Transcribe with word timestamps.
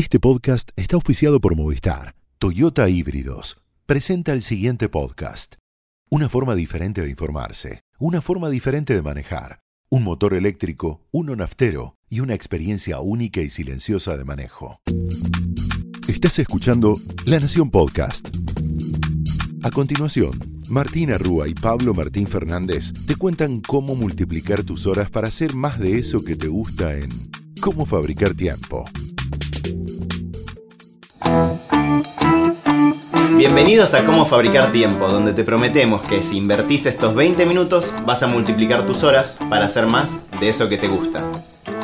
Este 0.00 0.18
podcast 0.18 0.70
está 0.76 0.96
auspiciado 0.96 1.42
por 1.42 1.54
Movistar. 1.56 2.14
Toyota 2.38 2.88
Híbridos 2.88 3.60
presenta 3.84 4.32
el 4.32 4.40
siguiente 4.40 4.88
podcast. 4.88 5.56
Una 6.10 6.30
forma 6.30 6.54
diferente 6.54 7.02
de 7.02 7.10
informarse, 7.10 7.82
una 7.98 8.22
forma 8.22 8.48
diferente 8.48 8.94
de 8.94 9.02
manejar, 9.02 9.60
un 9.90 10.02
motor 10.04 10.32
eléctrico, 10.32 11.06
uno 11.12 11.36
naftero 11.36 11.96
y 12.08 12.20
una 12.20 12.32
experiencia 12.32 12.98
única 13.00 13.42
y 13.42 13.50
silenciosa 13.50 14.16
de 14.16 14.24
manejo. 14.24 14.80
Estás 16.08 16.38
escuchando 16.38 16.96
La 17.26 17.38
Nación 17.38 17.70
Podcast. 17.70 18.26
A 19.62 19.70
continuación, 19.70 20.62
Martina 20.70 21.18
Rúa 21.18 21.46
y 21.46 21.52
Pablo 21.52 21.92
Martín 21.92 22.26
Fernández 22.26 22.94
te 23.06 23.16
cuentan 23.16 23.60
cómo 23.60 23.94
multiplicar 23.96 24.62
tus 24.62 24.86
horas 24.86 25.10
para 25.10 25.28
hacer 25.28 25.54
más 25.54 25.78
de 25.78 25.98
eso 25.98 26.24
que 26.24 26.36
te 26.36 26.48
gusta 26.48 26.96
en 26.96 27.10
Cómo 27.60 27.84
fabricar 27.84 28.32
tiempo. 28.32 28.86
Bienvenidos 33.36 33.94
a 33.94 34.04
Cómo 34.04 34.26
Fabricar 34.26 34.70
Tiempo, 34.70 35.08
donde 35.08 35.32
te 35.32 35.44
prometemos 35.44 36.02
que 36.02 36.22
si 36.22 36.36
invertís 36.36 36.84
estos 36.86 37.14
20 37.14 37.46
minutos 37.46 37.94
vas 38.04 38.22
a 38.22 38.26
multiplicar 38.26 38.86
tus 38.86 39.02
horas 39.02 39.38
para 39.48 39.64
hacer 39.64 39.86
más 39.86 40.18
de 40.38 40.50
eso 40.50 40.68
que 40.68 40.76
te 40.76 40.88
gusta. 40.88 41.24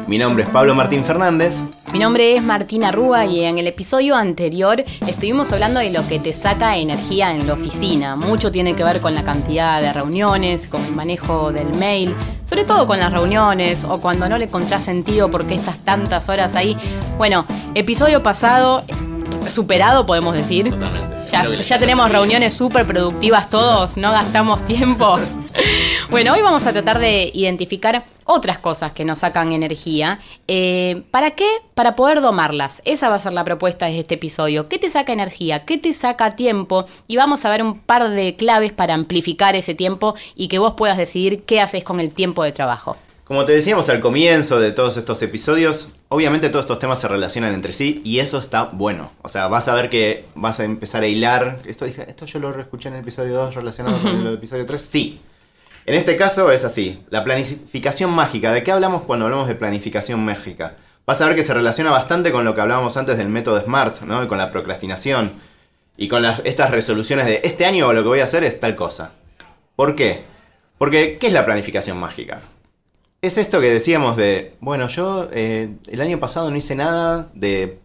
Mi 0.07 0.19
nombre 0.19 0.45
es 0.45 0.51
Pablo 0.51 0.75
Martín 0.75 1.05
Fernández. 1.05 1.65
Mi 1.93 1.99
nombre 2.01 2.35
es 2.35 2.43
Martina 2.43 2.91
Rúa 2.93 3.25
y 3.27 3.45
en 3.45 3.59
el 3.59 3.67
episodio 3.67 4.17
anterior 4.17 4.85
estuvimos 5.07 5.53
hablando 5.53 5.81
de 5.81 5.91
lo 5.91 6.07
que 6.07 6.19
te 6.19 6.33
saca 6.33 6.77
energía 6.77 7.31
en 7.31 7.47
la 7.47 7.55
oficina. 7.55 8.17
Mucho 8.17 8.51
tiene 8.53 8.75
que 8.75 8.85
ver 8.85 9.01
con 9.01 9.15
la 9.15 9.23
cantidad 9.23 9.81
de 9.81 9.93
reuniones, 9.93 10.67
con 10.67 10.85
el 10.85 10.93
manejo 10.93 11.53
del 11.53 11.73
mail, 11.75 12.15
sobre 12.45 12.65
todo 12.65 12.87
con 12.87 12.99
las 12.99 13.13
reuniones 13.13 13.85
o 13.85 13.99
cuando 14.01 14.29
no 14.29 14.37
le 14.37 14.47
encontrás 14.47 14.85
sentido 14.85 15.31
porque 15.31 15.55
estás 15.55 15.79
tantas 15.79 16.29
horas 16.29 16.55
ahí. 16.57 16.77
Bueno, 17.17 17.47
episodio 17.75 18.23
pasado 18.23 18.85
superado, 19.49 20.07
podemos 20.07 20.35
decir. 20.35 20.75
Ya, 21.31 21.45
ya 21.45 21.79
tenemos 21.79 22.11
reuniones 22.11 22.55
súper 22.55 22.87
productivas 22.87 23.49
todos, 23.49 23.97
no 23.97 24.11
gastamos 24.13 24.65
tiempo. 24.67 25.19
Bueno, 26.11 26.35
hoy 26.35 26.43
vamos 26.43 26.67
a 26.67 26.73
tratar 26.73 26.99
de 26.99 27.31
identificar 27.35 28.05
otras 28.27 28.59
cosas 28.59 28.93
que 28.93 29.05
nos 29.05 29.21
sacan 29.21 29.53
energía. 29.53 30.21
Eh, 30.47 31.05
¿Para 31.11 31.31
qué? 31.31 31.49
Para 31.75 31.97
poder 31.97 32.21
domarlas. 32.21 32.83
Esa 32.85 33.09
va 33.09 33.17
a 33.17 33.21
ser 33.21 33.33
la 33.33 33.45
propuesta 33.45 33.87
de 33.87 33.99
este 33.99 34.17
episodio. 34.17 34.69
¿Qué 34.69 34.79
te 34.79 34.91
saca 34.91 35.13
energía? 35.13 35.65
¿Qué 35.65 35.79
te 35.79 35.95
saca 35.95 36.37
tiempo? 36.37 36.85
Y 37.07 37.17
vamos 37.17 37.45
a 37.45 37.51
ver 37.51 37.63
un 37.63 37.81
par 37.81 38.11
de 38.11 38.37
claves 38.37 38.73
para 38.73 38.95
amplificar 38.95 39.57
ese 39.57 39.75
tiempo 39.75 40.15
y 40.35 40.49
que 40.49 40.59
vos 40.59 40.75
puedas 40.77 40.99
decidir 40.99 41.45
qué 41.45 41.61
haces 41.61 41.85
con 41.85 42.01
el 42.01 42.13
tiempo 42.13 42.43
de 42.43 42.53
trabajo. 42.53 42.97
Como 43.27 43.45
te 43.45 43.53
decíamos 43.53 43.89
al 43.89 43.99
comienzo 43.99 44.61
de 44.61 44.71
todos 44.71 44.97
estos 44.97 45.21
episodios, 45.21 45.91
obviamente 46.09 46.49
todos 46.49 46.63
estos 46.63 46.79
temas 46.79 47.01
se 47.01 47.09
relacionan 47.09 47.55
entre 47.55 47.73
sí 47.73 48.01
y 48.05 48.21
eso 48.21 48.39
está 48.39 48.65
bueno. 48.65 49.11
O 49.23 49.29
sea, 49.29 49.49
vas 49.49 49.67
a 49.67 49.75
ver 49.75 49.91
que 49.91 50.27
vas 50.37 50.61
a 50.61 50.65
empezar 50.65 51.03
a 51.03 51.09
hilar. 51.09 51.59
Esto, 51.67 51.87
dije, 51.87 52.09
esto 52.09 52.25
yo 52.27 52.39
lo 52.39 52.61
escuché 52.61 52.89
en 52.89 52.95
el 52.95 53.01
episodio 53.01 53.35
2 53.35 53.57
relacionado 53.57 54.01
con 54.01 54.25
el 54.25 54.35
episodio 54.35 54.65
3. 54.65 54.81
Sí. 54.81 55.21
En 55.87 55.95
este 55.95 56.17
caso 56.17 56.51
es 56.51 56.65
así. 56.65 57.05
La 57.11 57.23
planificación 57.23 58.11
mágica. 58.11 58.53
¿De 58.53 58.65
qué 58.65 58.73
hablamos 58.73 59.03
cuando 59.03 59.27
hablamos 59.27 59.47
de 59.47 59.55
planificación 59.55 60.25
mágica? 60.25 60.75
Vas 61.07 61.21
a 61.21 61.27
ver 61.27 61.37
que 61.37 61.43
se 61.43 61.55
relaciona 61.55 61.93
bastante 61.93 62.33
con 62.33 62.45
lo 62.45 62.55
que 62.55 62.61
hablábamos 62.61 62.97
antes 62.97 63.17
del 63.17 63.29
método 63.29 63.61
SMART, 63.61 64.03
¿no? 64.03 64.25
Y 64.25 64.27
con 64.27 64.39
la 64.39 64.51
procrastinación. 64.51 65.35
Y 65.97 66.09
con 66.09 66.25
estas 66.45 66.73
resoluciones 66.73 67.27
de 67.27 67.41
este 67.45 67.65
año 67.65 67.93
lo 67.93 68.03
que 68.03 68.09
voy 68.09 68.21
a 68.21 68.25
hacer 68.25 68.43
es 68.43 68.59
tal 68.59 68.75
cosa. 68.75 69.13
¿Por 69.77 69.95
qué? 69.95 70.25
Porque, 70.77 71.19
¿qué 71.19 71.29
es 71.29 71.33
la 71.33 71.47
planificación 71.47 71.99
mágica? 71.99 72.41
es 73.23 73.39
esto 73.39 73.61
que 73.61 73.71
decíamos 73.71 74.17
de, 74.17 74.57
bueno, 74.61 74.89
yo 74.89 75.29
eh, 75.33 75.75
el 75.89 76.01
año 76.01 76.21
pasado 76.21 76.51
no 76.51 76.57
hice 76.57 76.77
nada 76.77 77.29
de 77.35 77.81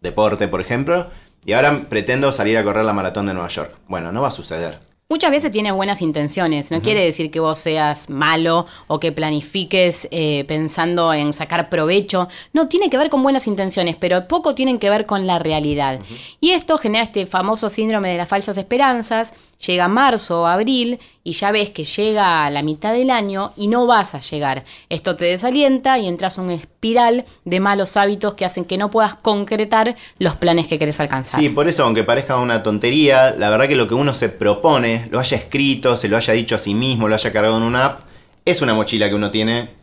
deporte, 0.00 0.48
por 0.48 0.60
ejemplo, 0.60 1.08
y 1.44 1.52
ahora 1.52 1.86
pretendo 1.88 2.32
salir 2.32 2.56
a 2.58 2.64
correr 2.64 2.84
la 2.84 2.92
maratón 2.92 3.26
de 3.26 3.34
Nueva 3.34 3.48
York. 3.48 3.76
Bueno, 3.86 4.12
no 4.12 4.22
va 4.22 4.28
a 4.28 4.32
suceder. 4.32 4.87
Muchas 5.10 5.30
veces 5.30 5.50
tiene 5.50 5.72
buenas 5.72 6.02
intenciones, 6.02 6.70
no 6.70 6.82
quiere 6.82 7.02
decir 7.02 7.30
que 7.30 7.40
vos 7.40 7.58
seas 7.58 8.10
malo 8.10 8.66
o 8.88 9.00
que 9.00 9.10
planifiques 9.10 10.06
eh, 10.10 10.44
pensando 10.46 11.14
en 11.14 11.32
sacar 11.32 11.70
provecho, 11.70 12.28
no, 12.52 12.68
tiene 12.68 12.90
que 12.90 12.98
ver 12.98 13.08
con 13.08 13.22
buenas 13.22 13.46
intenciones, 13.46 13.96
pero 13.96 14.28
poco 14.28 14.54
tienen 14.54 14.78
que 14.78 14.90
ver 14.90 15.06
con 15.06 15.26
la 15.26 15.38
realidad. 15.38 15.98
Y 16.42 16.50
esto 16.50 16.76
genera 16.76 17.04
este 17.04 17.24
famoso 17.24 17.70
síndrome 17.70 18.10
de 18.10 18.18
las 18.18 18.28
falsas 18.28 18.58
esperanzas, 18.58 19.32
llega 19.64 19.88
marzo 19.88 20.42
o 20.42 20.46
abril 20.46 20.98
y 21.24 21.32
ya 21.32 21.50
ves 21.50 21.70
que 21.70 21.84
llega 21.84 22.44
a 22.44 22.50
la 22.50 22.62
mitad 22.62 22.92
del 22.92 23.10
año 23.10 23.52
y 23.56 23.68
no 23.68 23.86
vas 23.86 24.14
a 24.14 24.20
llegar. 24.20 24.64
Esto 24.88 25.16
te 25.16 25.26
desalienta 25.26 25.98
y 25.98 26.06
entras 26.06 26.38
en 26.38 26.44
una 26.44 26.54
espiral 26.54 27.24
de 27.44 27.60
malos 27.60 27.96
hábitos 27.96 28.34
que 28.34 28.44
hacen 28.44 28.64
que 28.64 28.78
no 28.78 28.90
puedas 28.90 29.14
concretar 29.14 29.96
los 30.18 30.36
planes 30.36 30.66
que 30.66 30.78
querés 30.78 31.00
alcanzar. 31.00 31.40
Sí, 31.40 31.48
por 31.48 31.68
eso, 31.68 31.84
aunque 31.84 32.04
parezca 32.04 32.36
una 32.36 32.62
tontería, 32.62 33.34
la 33.36 33.50
verdad 33.50 33.68
que 33.68 33.76
lo 33.76 33.88
que 33.88 33.94
uno 33.94 34.14
se 34.14 34.28
propone, 34.28 35.08
lo 35.10 35.18
haya 35.18 35.36
escrito, 35.36 35.96
se 35.96 36.08
lo 36.08 36.16
haya 36.16 36.32
dicho 36.34 36.54
a 36.54 36.58
sí 36.58 36.74
mismo, 36.74 37.08
lo 37.08 37.14
haya 37.14 37.32
cargado 37.32 37.56
en 37.56 37.64
una 37.64 37.84
app, 37.84 38.00
es 38.44 38.62
una 38.62 38.74
mochila 38.74 39.08
que 39.08 39.14
uno 39.14 39.30
tiene 39.30 39.76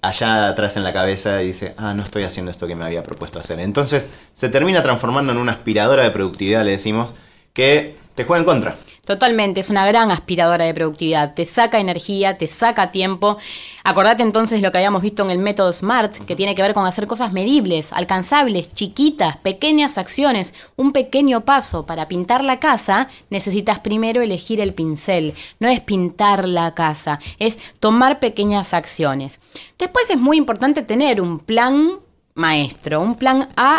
allá 0.00 0.48
atrás 0.48 0.76
en 0.76 0.84
la 0.84 0.92
cabeza 0.92 1.42
y 1.42 1.48
dice, 1.48 1.74
ah, 1.76 1.92
no 1.92 2.02
estoy 2.02 2.22
haciendo 2.22 2.50
esto 2.50 2.66
que 2.66 2.76
me 2.76 2.84
había 2.84 3.02
propuesto 3.02 3.38
hacer. 3.38 3.60
Entonces 3.60 4.08
se 4.32 4.48
termina 4.48 4.82
transformando 4.82 5.32
en 5.32 5.38
una 5.38 5.52
aspiradora 5.52 6.04
de 6.04 6.10
productividad, 6.10 6.64
le 6.64 6.70
decimos, 6.70 7.14
que 7.52 7.96
te 8.14 8.24
juega 8.24 8.40
en 8.40 8.44
contra. 8.44 8.76
Totalmente, 9.08 9.60
es 9.60 9.70
una 9.70 9.86
gran 9.86 10.10
aspiradora 10.10 10.66
de 10.66 10.74
productividad, 10.74 11.32
te 11.32 11.46
saca 11.46 11.80
energía, 11.80 12.36
te 12.36 12.46
saca 12.46 12.92
tiempo. 12.92 13.38
Acordate 13.82 14.22
entonces 14.22 14.60
lo 14.60 14.70
que 14.70 14.76
habíamos 14.76 15.00
visto 15.00 15.22
en 15.22 15.30
el 15.30 15.38
método 15.38 15.72
SMART, 15.72 16.26
que 16.26 16.36
tiene 16.36 16.54
que 16.54 16.60
ver 16.60 16.74
con 16.74 16.84
hacer 16.84 17.06
cosas 17.06 17.32
medibles, 17.32 17.94
alcanzables, 17.94 18.70
chiquitas, 18.74 19.38
pequeñas 19.38 19.96
acciones, 19.96 20.52
un 20.76 20.92
pequeño 20.92 21.46
paso. 21.46 21.86
Para 21.86 22.06
pintar 22.06 22.44
la 22.44 22.60
casa 22.60 23.08
necesitas 23.30 23.78
primero 23.78 24.20
elegir 24.20 24.60
el 24.60 24.74
pincel, 24.74 25.32
no 25.58 25.68
es 25.68 25.80
pintar 25.80 26.46
la 26.46 26.74
casa, 26.74 27.18
es 27.38 27.58
tomar 27.80 28.18
pequeñas 28.18 28.74
acciones. 28.74 29.40
Después 29.78 30.10
es 30.10 30.18
muy 30.18 30.36
importante 30.36 30.82
tener 30.82 31.22
un 31.22 31.38
plan 31.38 31.98
maestro, 32.38 33.00
un 33.00 33.16
plan 33.16 33.48
A 33.56 33.78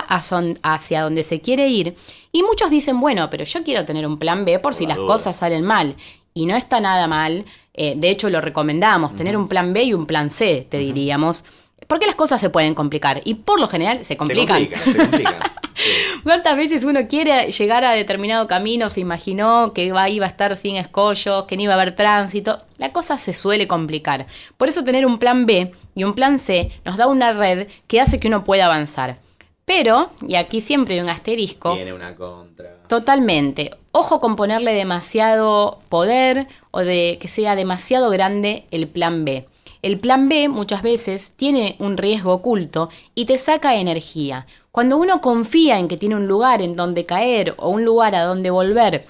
hacia 0.62 1.02
donde 1.02 1.24
se 1.24 1.42
quiere 1.42 1.68
ir. 1.70 1.96
Y 2.32 2.44
muchos 2.44 2.70
dicen, 2.70 3.00
bueno, 3.00 3.30
pero 3.30 3.44
yo 3.46 3.64
quiero 3.64 3.86
tener 3.86 4.06
un 4.06 4.20
plan 4.20 4.46
B 4.46 4.60
por 4.60 4.76
si 4.76 4.86
las 4.86 5.00
cosas 5.00 5.38
salen 5.38 5.64
mal. 5.64 5.96
Y 6.34 6.46
no 6.46 6.56
está 6.56 6.80
nada 6.80 7.08
mal, 7.08 7.46
eh, 7.74 7.96
de 7.98 8.10
hecho 8.10 8.30
lo 8.30 8.42
recomendamos, 8.42 9.16
tener 9.16 9.36
un 9.36 9.48
plan 9.48 9.74
B 9.74 9.84
y 9.84 9.94
un 9.94 10.06
plan 10.06 10.30
C, 10.30 10.68
te 10.70 10.78
diríamos. 10.78 11.44
Porque 11.90 12.06
las 12.06 12.14
cosas 12.14 12.40
se 12.40 12.52
pueden 12.52 12.76
complicar 12.76 13.20
y 13.26 13.34
por 13.34 13.60
lo 13.60 13.68
general 13.68 14.06
se 14.06 14.16
complican. 14.16 14.70
Se 14.70 14.96
complican, 14.96 15.36
¿Cuántas 16.24 16.56
veces 16.56 16.84
uno 16.84 17.08
quiere 17.08 17.52
llegar 17.52 17.84
a 17.84 17.94
determinado 17.94 18.48
camino, 18.48 18.92
se 18.92 19.00
imaginó 19.00 19.74
que 19.74 19.86
iba, 19.86 20.08
iba 20.08 20.28
a 20.28 20.30
estar 20.30 20.56
sin 20.56 20.76
escollos, 20.76 21.46
que 21.46 21.58
no 21.58 21.64
iba 21.64 21.74
a 21.74 21.82
haber 21.82 21.96
tránsito? 21.96 22.60
La 22.78 22.92
cosa 22.92 23.18
se 23.18 23.34
suele 23.34 23.68
complicar. 23.68 24.28
Por 24.56 24.70
eso 24.70 24.84
tener 24.84 25.04
un 25.04 25.18
plan 25.18 25.48
B 25.48 25.72
y 25.96 26.04
un 26.04 26.14
plan 26.14 26.38
C 26.38 26.72
nos 26.86 26.96
da 26.96 27.08
una 27.08 27.32
red 27.32 27.68
que 27.88 28.00
hace 28.00 28.20
que 28.20 28.28
uno 28.28 28.44
pueda 28.44 28.66
avanzar. 28.66 29.18
Pero, 29.66 30.12
y 30.28 30.36
aquí 30.36 30.62
siempre 30.62 30.94
hay 30.94 31.02
un 31.02 31.10
asterisco. 31.10 31.74
Tiene 31.74 31.94
una 31.94 32.16
contra. 32.16 32.84
Totalmente. 32.88 33.72
Ojo 33.94 34.22
con 34.22 34.36
ponerle 34.36 34.74
demasiado 34.74 35.80
poder 35.90 36.48
o 36.70 36.82
de 36.82 37.18
que 37.20 37.28
sea 37.28 37.56
demasiado 37.56 38.12
grande 38.12 38.68
el 38.70 38.88
plan 38.88 39.26
B. 39.26 39.48
El 39.82 39.98
plan 39.98 40.28
B 40.28 40.50
muchas 40.50 40.82
veces 40.82 41.32
tiene 41.36 41.78
un 41.80 41.98
riesgo 41.98 42.34
oculto 42.34 42.90
y 43.16 43.26
te 43.26 43.38
saca 43.38 43.76
energía. 43.76 44.46
Cuando 44.72 44.98
uno 44.98 45.22
confía 45.22 45.80
en 45.80 45.88
que 45.88 45.98
tiene 45.98 46.16
un 46.16 46.28
lugar 46.28 46.62
en 46.62 46.76
donde 46.76 47.06
caer 47.06 47.56
o 47.58 47.70
un 47.70 47.86
lugar 47.86 48.14
a 48.14 48.24
donde 48.24 48.50
volver, 48.50 49.06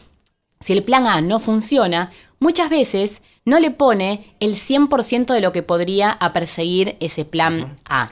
si 0.59 0.73
el 0.73 0.83
plan 0.83 1.07
A 1.07 1.21
no 1.21 1.39
funciona, 1.39 2.11
muchas 2.39 2.69
veces 2.69 3.21
no 3.45 3.59
le 3.59 3.71
pone 3.71 4.35
el 4.39 4.55
100% 4.55 5.33
de 5.33 5.41
lo 5.41 5.51
que 5.51 5.63
podría 5.63 6.11
a 6.11 6.33
perseguir 6.33 6.97
ese 6.99 7.25
plan 7.25 7.75
A. 7.85 8.11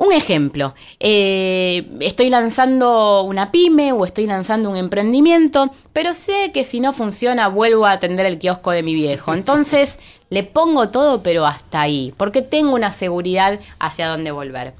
Un 0.00 0.12
ejemplo, 0.12 0.74
eh, 0.98 1.86
estoy 2.00 2.30
lanzando 2.30 3.20
una 3.20 3.52
pyme 3.52 3.92
o 3.92 4.06
estoy 4.06 4.24
lanzando 4.24 4.70
un 4.70 4.76
emprendimiento, 4.76 5.70
pero 5.92 6.14
sé 6.14 6.52
que 6.54 6.64
si 6.64 6.80
no 6.80 6.94
funciona 6.94 7.48
vuelvo 7.48 7.84
a 7.84 7.92
atender 7.92 8.24
el 8.24 8.38
kiosco 8.38 8.70
de 8.70 8.82
mi 8.82 8.94
viejo. 8.94 9.34
Entonces 9.34 9.98
le 10.30 10.42
pongo 10.42 10.88
todo, 10.88 11.22
pero 11.22 11.44
hasta 11.44 11.82
ahí, 11.82 12.14
porque 12.16 12.40
tengo 12.40 12.74
una 12.74 12.92
seguridad 12.92 13.60
hacia 13.78 14.08
dónde 14.08 14.30
volver. 14.30 14.72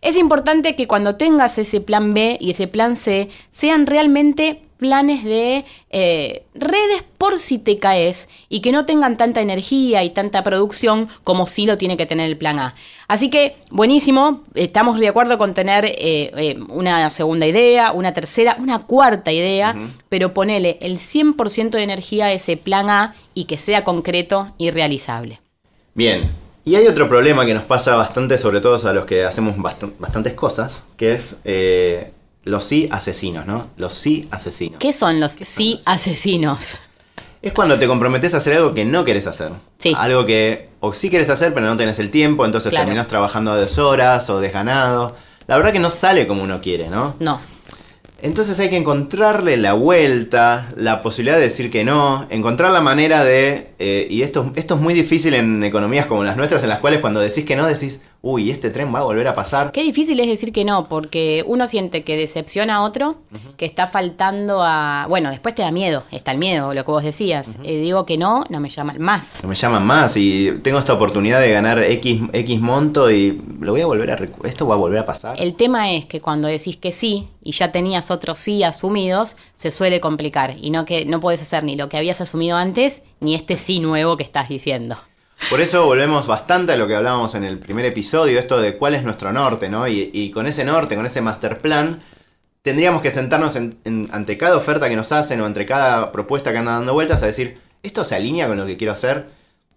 Es 0.00 0.16
importante 0.16 0.74
que 0.74 0.88
cuando 0.88 1.14
tengas 1.14 1.56
ese 1.56 1.80
plan 1.80 2.12
B 2.12 2.36
y 2.40 2.50
ese 2.50 2.66
plan 2.66 2.96
C 2.96 3.28
sean 3.52 3.86
realmente 3.86 4.63
planes 4.76 5.24
de 5.24 5.64
eh, 5.90 6.44
redes 6.54 7.04
por 7.18 7.38
si 7.38 7.58
te 7.58 7.78
caes 7.78 8.28
y 8.48 8.60
que 8.60 8.72
no 8.72 8.86
tengan 8.86 9.16
tanta 9.16 9.40
energía 9.40 10.02
y 10.04 10.10
tanta 10.10 10.42
producción 10.42 11.08
como 11.22 11.46
sí 11.46 11.66
lo 11.66 11.78
tiene 11.78 11.96
que 11.96 12.06
tener 12.06 12.26
el 12.26 12.36
plan 12.36 12.58
A. 12.58 12.74
Así 13.08 13.30
que, 13.30 13.56
buenísimo, 13.70 14.42
estamos 14.54 14.98
de 14.98 15.08
acuerdo 15.08 15.38
con 15.38 15.54
tener 15.54 15.84
eh, 15.84 15.94
eh, 15.98 16.58
una 16.68 17.08
segunda 17.10 17.46
idea, 17.46 17.92
una 17.92 18.12
tercera, 18.12 18.56
una 18.58 18.80
cuarta 18.80 19.32
idea, 19.32 19.74
pero 20.08 20.34
ponele 20.34 20.78
el 20.80 20.98
100% 20.98 21.70
de 21.70 21.82
energía 21.82 22.26
a 22.26 22.32
ese 22.32 22.56
plan 22.56 22.90
A 22.90 23.14
y 23.34 23.44
que 23.44 23.58
sea 23.58 23.84
concreto 23.84 24.52
y 24.58 24.70
realizable. 24.70 25.40
Bien, 25.94 26.30
y 26.64 26.76
hay 26.76 26.86
otro 26.86 27.08
problema 27.08 27.44
que 27.44 27.54
nos 27.54 27.64
pasa 27.64 27.94
bastante, 27.94 28.38
sobre 28.38 28.60
todo 28.60 28.88
a 28.88 28.92
los 28.92 29.04
que 29.04 29.24
hacemos 29.24 29.56
bastantes 29.98 30.32
cosas, 30.32 30.86
que 30.96 31.12
es 31.12 31.40
los 32.44 32.64
sí 32.64 32.88
asesinos, 32.90 33.46
¿no? 33.46 33.68
Los 33.76 33.94
sí 33.94 34.28
asesinos. 34.30 34.78
¿Qué 34.78 34.92
son 34.92 35.20
los 35.20 35.32
sí 35.32 35.74
los 35.74 35.82
asesinos? 35.86 36.78
Es 37.42 37.52
cuando 37.52 37.78
te 37.78 37.86
comprometes 37.86 38.32
a 38.34 38.38
hacer 38.38 38.54
algo 38.56 38.72
que 38.72 38.84
no 38.86 39.04
querés 39.04 39.26
hacer. 39.26 39.50
Sí. 39.78 39.92
Algo 39.96 40.24
que 40.24 40.70
o 40.80 40.92
sí 40.92 41.10
querés 41.10 41.28
hacer, 41.28 41.52
pero 41.52 41.66
no 41.66 41.76
tenés 41.76 41.98
el 41.98 42.10
tiempo, 42.10 42.44
entonces 42.46 42.70
Claro. 42.70 42.86
terminás 42.86 43.06
trabajando 43.08 43.52
a 43.52 43.56
deshoras 43.58 44.30
o 44.30 44.40
desganado. 44.40 45.14
La 45.46 45.56
verdad 45.56 45.72
que 45.72 45.78
no 45.78 45.90
sale 45.90 46.26
como 46.26 46.42
uno 46.42 46.60
quiere, 46.60 46.88
¿no? 46.88 47.16
No. 47.20 47.40
Entonces 48.22 48.58
hay 48.60 48.70
que 48.70 48.78
encontrarle 48.78 49.58
la 49.58 49.74
vuelta, 49.74 50.68
la 50.76 51.02
posibilidad 51.02 51.36
de 51.36 51.42
decir 51.42 51.70
que 51.70 51.84
no, 51.84 52.26
encontrar 52.30 52.70
la 52.70 52.80
manera 52.80 53.22
de... 53.24 53.72
eh, 53.78 54.06
y 54.08 54.22
esto, 54.22 54.50
esto 54.56 54.76
es 54.76 54.80
muy 54.80 54.94
difícil 54.94 55.34
en 55.34 55.62
economías 55.62 56.06
como 56.06 56.24
las 56.24 56.38
nuestras, 56.38 56.62
en 56.62 56.70
las 56.70 56.80
cuales 56.80 57.00
cuando 57.00 57.20
decís 57.20 57.44
que 57.44 57.54
no, 57.56 57.66
decís, 57.66 58.00
uy, 58.24 58.50
este 58.50 58.70
tren 58.70 58.92
va 58.92 59.00
a 59.00 59.02
volver 59.02 59.28
a 59.28 59.34
pasar. 59.34 59.70
Qué 59.70 59.82
difícil 59.82 60.18
es 60.18 60.26
decir 60.26 60.50
que 60.50 60.64
no, 60.64 60.88
porque 60.88 61.44
uno 61.46 61.66
siente 61.66 62.04
que 62.04 62.16
decepciona 62.16 62.76
a 62.76 62.82
otro, 62.82 63.16
que 63.58 63.66
está 63.66 63.86
faltando 63.86 64.62
a... 64.62 65.04
Bueno, 65.10 65.28
después 65.28 65.54
te 65.54 65.60
da 65.60 65.70
miedo, 65.70 66.04
está 66.10 66.32
el 66.32 66.38
miedo, 66.38 66.72
lo 66.72 66.84
que 66.86 66.90
vos 66.90 67.04
decías. 67.04 67.58
Eh, 67.62 67.76
digo 67.80 68.06
que 68.06 68.16
no, 68.16 68.44
no 68.48 68.60
me 68.60 68.70
llaman 68.70 69.00
más. 69.00 69.42
Que 69.42 69.46
me 69.46 69.54
llaman 69.54 69.86
más 69.86 70.16
y 70.16 70.52
tengo 70.62 70.78
esta 70.78 70.94
oportunidad 70.94 71.38
de 71.38 71.50
ganar 71.50 71.82
X, 71.82 72.22
X 72.32 72.60
monto 72.60 73.10
y 73.10 73.42
lo 73.60 73.72
voy 73.72 73.82
a 73.82 73.86
volver 73.86 74.10
a... 74.10 74.18
Esto 74.48 74.66
va 74.66 74.74
a 74.74 74.78
volver 74.78 75.00
a 75.00 75.06
pasar. 75.06 75.38
El 75.38 75.54
tema 75.54 75.92
es 75.92 76.06
que 76.06 76.22
cuando 76.22 76.48
decís 76.48 76.78
que 76.78 76.92
sí 76.92 77.28
y 77.42 77.52
ya 77.52 77.72
tenías 77.72 78.10
otros 78.10 78.38
sí 78.38 78.62
asumidos, 78.62 79.36
se 79.54 79.70
suele 79.70 80.00
complicar 80.00 80.56
y 80.58 80.70
no 80.70 80.86
que 80.86 81.04
no 81.04 81.20
puedes 81.20 81.42
hacer 81.42 81.62
ni 81.62 81.76
lo 81.76 81.90
que 81.90 81.98
habías 81.98 82.22
asumido 82.22 82.56
antes 82.56 83.02
ni 83.20 83.34
este 83.34 83.58
sí 83.58 83.80
nuevo 83.80 84.16
que 84.16 84.22
estás 84.22 84.48
diciendo. 84.48 84.96
Por 85.50 85.60
eso 85.60 85.84
volvemos 85.84 86.26
bastante 86.26 86.72
a 86.72 86.76
lo 86.76 86.86
que 86.88 86.96
hablábamos 86.96 87.34
en 87.34 87.44
el 87.44 87.58
primer 87.58 87.84
episodio, 87.84 88.38
esto 88.38 88.58
de 88.60 88.76
cuál 88.76 88.94
es 88.94 89.04
nuestro 89.04 89.32
norte, 89.32 89.68
¿no? 89.68 89.86
Y, 89.86 90.30
con 90.32 90.46
ese 90.46 90.64
norte, 90.64 90.96
con 90.96 91.06
ese 91.06 91.20
master 91.20 91.58
plan, 91.58 92.00
tendríamos 92.62 93.02
que 93.02 93.10
sentarnos 93.10 93.54
en- 93.56 93.76
en- 93.84 94.08
ante 94.10 94.36
cada 94.38 94.56
oferta 94.56 94.88
que 94.88 94.96
nos 94.96 95.12
hacen 95.12 95.40
o 95.40 95.46
ante 95.46 95.64
cada 95.66 96.10
propuesta 96.12 96.50
que 96.50 96.58
andan 96.58 96.78
dando 96.78 96.92
vueltas 96.94 97.22
a 97.22 97.26
decir, 97.26 97.58
¿esto 97.82 98.04
se 98.04 98.14
alinea 98.16 98.48
con 98.48 98.56
lo 98.56 98.66
que 98.66 98.76
quiero 98.76 98.92
hacer? 98.94 99.26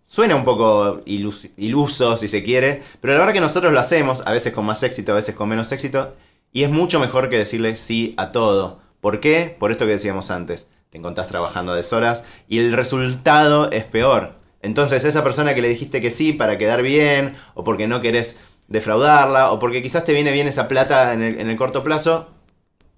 Suena 0.06 0.36
un 0.36 0.46
poco 0.46 1.02
ilus- 1.06 1.50
iluso, 1.58 2.16
si 2.18 2.28
se 2.30 2.44
quiere, 2.44 2.82
pero 3.02 3.14
la 3.14 3.20
verdad 3.20 3.34
que 3.34 3.42
nosotros 3.42 3.74
lo 3.74 3.80
hacemos, 3.80 4.24
a 4.26 4.32
veces 4.32 4.54
con 4.54 4.66
más 4.66 4.82
éxito, 4.84 5.12
a 5.12 5.16
veces 5.16 5.36
con 5.36 5.50
menos 5.50 5.72
éxito, 5.74 6.16
y 6.54 6.64
es 6.64 6.70
mucho 6.72 7.00
mejor 7.00 7.30
que 7.30 7.38
decirle 7.38 7.76
sí 7.76 8.14
a 8.18 8.32
todo. 8.32 8.80
¿Por 9.02 9.20
qué? 9.20 9.56
Por 9.60 9.72
esto 9.72 9.86
que 9.86 9.92
decíamos 9.92 10.32
antes. 10.32 10.70
Te 10.90 10.98
encontrás 10.98 11.28
trabajando 11.28 11.74
a 11.74 11.76
deshoras 11.76 12.24
y 12.48 12.60
el 12.60 12.72
resultado 12.72 13.70
es 13.70 13.84
peor. 13.84 14.37
Entonces, 14.62 15.04
esa 15.04 15.24
persona 15.24 15.54
que 15.56 15.62
le 15.62 15.70
dijiste 15.70 16.02
que 16.02 16.12
sí 16.12 16.34
para 16.34 16.58
quedar 16.58 16.82
bien, 16.82 17.36
o 17.54 17.64
porque 17.64 17.88
no 17.88 18.02
querés 18.02 18.36
defraudarla, 18.68 19.52
o 19.52 19.60
porque 19.60 19.82
quizás 19.82 20.04
te 20.04 20.14
viene 20.14 20.32
bien 20.32 20.48
esa 20.48 20.68
plata 20.68 21.14
en 21.14 21.22
el, 21.22 21.40
en 21.40 21.50
el 21.50 21.56
corto 21.58 21.84
plazo, 21.84 22.28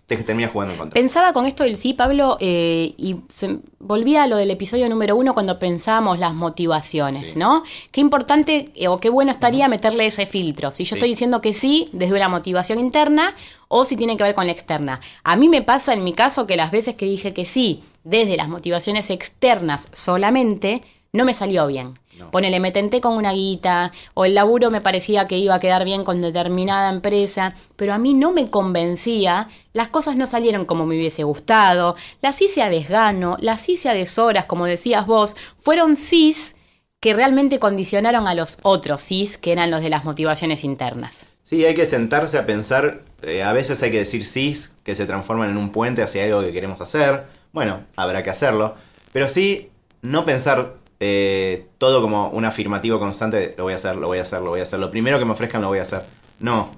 te 0.08 0.18
terminas 0.18 0.50
jugando 0.50 0.74
en 0.74 0.80
contra. 0.80 1.00
Pensaba 1.00 1.34
con 1.34 1.46
esto 1.46 1.64
del 1.64 1.76
sí, 1.76 1.94
Pablo, 1.94 2.38
eh, 2.40 2.96
y 2.98 3.18
se, 3.32 3.60
volvía 3.78 4.24
a 4.24 4.28
lo 4.28 4.38
del 4.38 4.50
episodio 4.50 4.90
número 4.90 5.16
uno 5.16 5.36
cuando 5.36 5.60
pensábamos 5.60 6.18
las 6.18 6.34
motivaciones, 6.34 7.34
Sí. 7.34 7.38
¿no? 7.40 7.62
Qué 7.92 8.02
importante 8.02 8.72
eh, 8.74 8.88
o 8.88 8.98
qué 8.98 9.10
bueno 9.10 9.30
estaría 9.32 9.68
meterle 9.68 10.08
ese 10.08 10.26
filtro. 10.26 10.72
Si 10.72 10.84
yo 10.84 10.90
Sí. 10.90 10.96
estoy 10.96 11.10
diciendo 11.10 11.42
que 11.42 11.54
sí 11.54 11.90
desde 11.94 12.16
una 12.16 12.28
motivación 12.28 12.80
interna 12.80 13.36
o 13.68 13.86
si 13.86 13.96
tiene 13.98 14.18
que 14.18 14.24
ver 14.24 14.34
con 14.34 14.48
la 14.48 14.52
externa. 14.52 15.00
A 15.24 15.36
mí 15.36 15.48
me 15.48 15.62
pasa 15.62 15.94
en 15.94 16.04
mi 16.04 16.14
caso 16.14 16.48
que 16.48 16.58
las 16.58 16.72
veces 16.72 16.96
que 16.96 17.06
dije 17.06 17.32
que 17.36 17.46
sí 17.46 17.84
desde 18.04 18.36
las 18.36 18.50
motivaciones 18.50 19.12
externas 19.12 19.90
solamente, 19.92 20.82
no 21.14 21.26
me 21.26 21.34
salió 21.34 21.68
bien. 21.68 21.96
No. 22.18 22.32
Ponele, 22.32 22.60
me 22.60 22.72
tenté 22.72 23.00
con 23.00 23.16
una 23.16 23.32
guita, 23.32 23.94
o 24.14 24.26
el 24.26 24.36
laburo 24.36 24.72
me 24.72 24.82
parecía 24.82 25.26
que 25.26 25.38
iba 25.38 25.56
a 25.56 25.60
quedar 25.60 25.86
bien 25.86 26.04
con 26.04 26.22
determinada 26.22 26.90
empresa, 26.90 27.54
pero 27.78 27.94
a 27.94 27.98
mí 27.98 28.14
no 28.14 28.32
me 28.32 28.50
convencía, 28.50 29.48
las 29.72 29.88
cosas 29.88 30.18
no 30.18 30.28
salieron 30.28 30.66
como 30.66 30.86
me 30.86 30.98
hubiese 30.98 31.24
gustado, 31.24 31.96
las 32.22 32.42
hice 32.42 32.62
a 32.62 32.70
desgano, 32.70 33.38
las 33.40 33.70
hice 33.70 33.88
a 33.88 33.94
deshoras, 33.94 34.46
como 34.46 34.66
decías 34.66 35.08
vos, 35.08 35.38
fueron 35.62 35.96
sís 35.96 36.56
que 37.00 37.14
realmente 37.14 37.60
condicionaron 37.60 38.28
a 38.28 38.34
los 38.34 38.58
otros 38.64 39.02
sís, 39.02 39.38
que 39.38 39.54
eran 39.54 39.72
los 39.72 39.82
de 39.82 39.90
las 39.90 40.04
motivaciones 40.04 40.66
internas. 40.66 41.28
Sí, 41.44 41.64
hay 41.66 41.74
que 41.74 41.86
sentarse 41.86 42.38
a 42.38 42.46
pensar, 42.46 43.04
eh, 43.22 43.42
a 43.42 43.54
veces 43.54 43.82
hay 43.82 43.92
que 43.92 44.00
decir 44.00 44.26
sí, 44.26 44.56
que 44.84 44.94
se 44.94 45.06
transforman 45.06 45.50
en 45.50 45.58
un 45.58 45.72
puente 45.72 46.04
hacia 46.04 46.26
algo 46.26 46.42
que 46.42 46.52
queremos 46.52 46.82
hacer, 46.82 47.26
bueno, 47.54 47.86
habrá 47.96 48.24
que 48.24 48.30
hacerlo, 48.30 48.76
pero 49.14 49.28
sí 49.28 49.72
no 50.02 50.26
pensar 50.26 50.76
eh, 51.00 51.68
todo 51.78 52.02
como 52.02 52.30
un 52.30 52.46
afirmativo 52.46 53.00
constante 53.00 53.38
de 53.38 53.56
lo 53.58 53.64
voy 53.64 53.74
a 53.74 53.78
hacer, 53.78 53.96
lo 53.96 54.08
voy 54.08 54.20
a 54.20 54.24
hacer, 54.24 54.42
lo 54.42 54.50
voy 54.50 54.60
a 54.60 54.64
hacer, 54.64 54.80
lo 54.80 54.92
primero 54.92 55.20
que 55.20 55.26
me 55.26 55.32
ofrezcan 55.32 55.62
lo 55.62 55.68
voy 55.68 55.80
a 55.80 55.84
hacer. 55.84 56.02
No. 56.40 56.72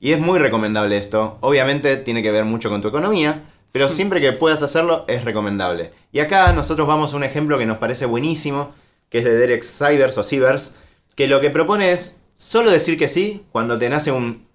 Y 0.00 0.12
es 0.12 0.20
muy 0.20 0.38
recomendable 0.38 0.96
esto. 0.96 1.38
Obviamente 1.40 1.96
tiene 1.96 2.22
que 2.22 2.30
ver 2.30 2.44
mucho 2.44 2.70
con 2.70 2.80
tu 2.80 2.88
economía, 2.88 3.42
pero 3.72 3.88
siempre 3.88 4.20
que 4.20 4.32
puedas 4.32 4.62
hacerlo 4.62 5.04
es 5.08 5.24
recomendable. 5.24 5.92
Y 6.12 6.20
acá 6.20 6.52
nosotros 6.52 6.86
vamos 6.88 7.12
a 7.12 7.16
un 7.16 7.24
ejemplo 7.24 7.58
que 7.58 7.66
nos 7.66 7.78
parece 7.78 8.06
buenísimo, 8.06 8.74
que 9.10 9.18
es 9.18 9.24
de 9.24 9.36
Derek 9.36 9.62
Sivers 9.62 10.18
o 10.18 10.22
Sivers, 10.22 10.76
que 11.14 11.26
lo 11.26 11.40
que 11.40 11.50
propone 11.50 11.92
es 11.92 12.20
solo 12.34 12.70
decir 12.70 12.98
que 12.98 13.08
sí 13.08 13.44
cuando 13.50 13.78
te 13.78 13.88
nace 13.90 14.12
un 14.12 14.46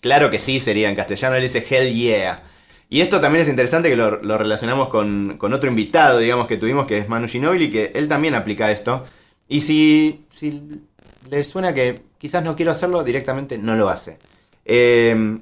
claro 0.00 0.30
que 0.30 0.38
sí 0.38 0.60
sería 0.60 0.88
en 0.88 0.96
castellano, 0.96 1.36
él 1.36 1.42
dice 1.42 1.66
hell 1.68 1.92
yeah. 1.92 2.42
Y 2.88 3.00
esto 3.00 3.20
también 3.20 3.42
es 3.42 3.48
interesante 3.48 3.90
que 3.90 3.96
lo, 3.96 4.38
relacionamos 4.38 4.88
con, 4.88 5.38
con 5.38 5.52
otro 5.52 5.68
invitado, 5.68 6.18
digamos, 6.18 6.46
que 6.46 6.56
tuvimos, 6.56 6.86
que 6.86 6.98
es 6.98 7.08
Manu 7.08 7.26
Ginobili, 7.26 7.70
que 7.70 7.92
él 7.94 8.08
también 8.08 8.34
aplica 8.34 8.70
esto. 8.70 9.04
Y 9.48 9.62
si, 9.62 10.24
si 10.30 10.62
le 11.30 11.42
suena 11.44 11.74
que 11.74 12.02
quizás 12.18 12.44
no 12.44 12.54
quiero 12.54 12.72
hacerlo, 12.72 13.02
directamente 13.02 13.58
no 13.58 13.74
lo 13.74 13.88
hace. 13.88 14.18
Eh, 14.64 15.38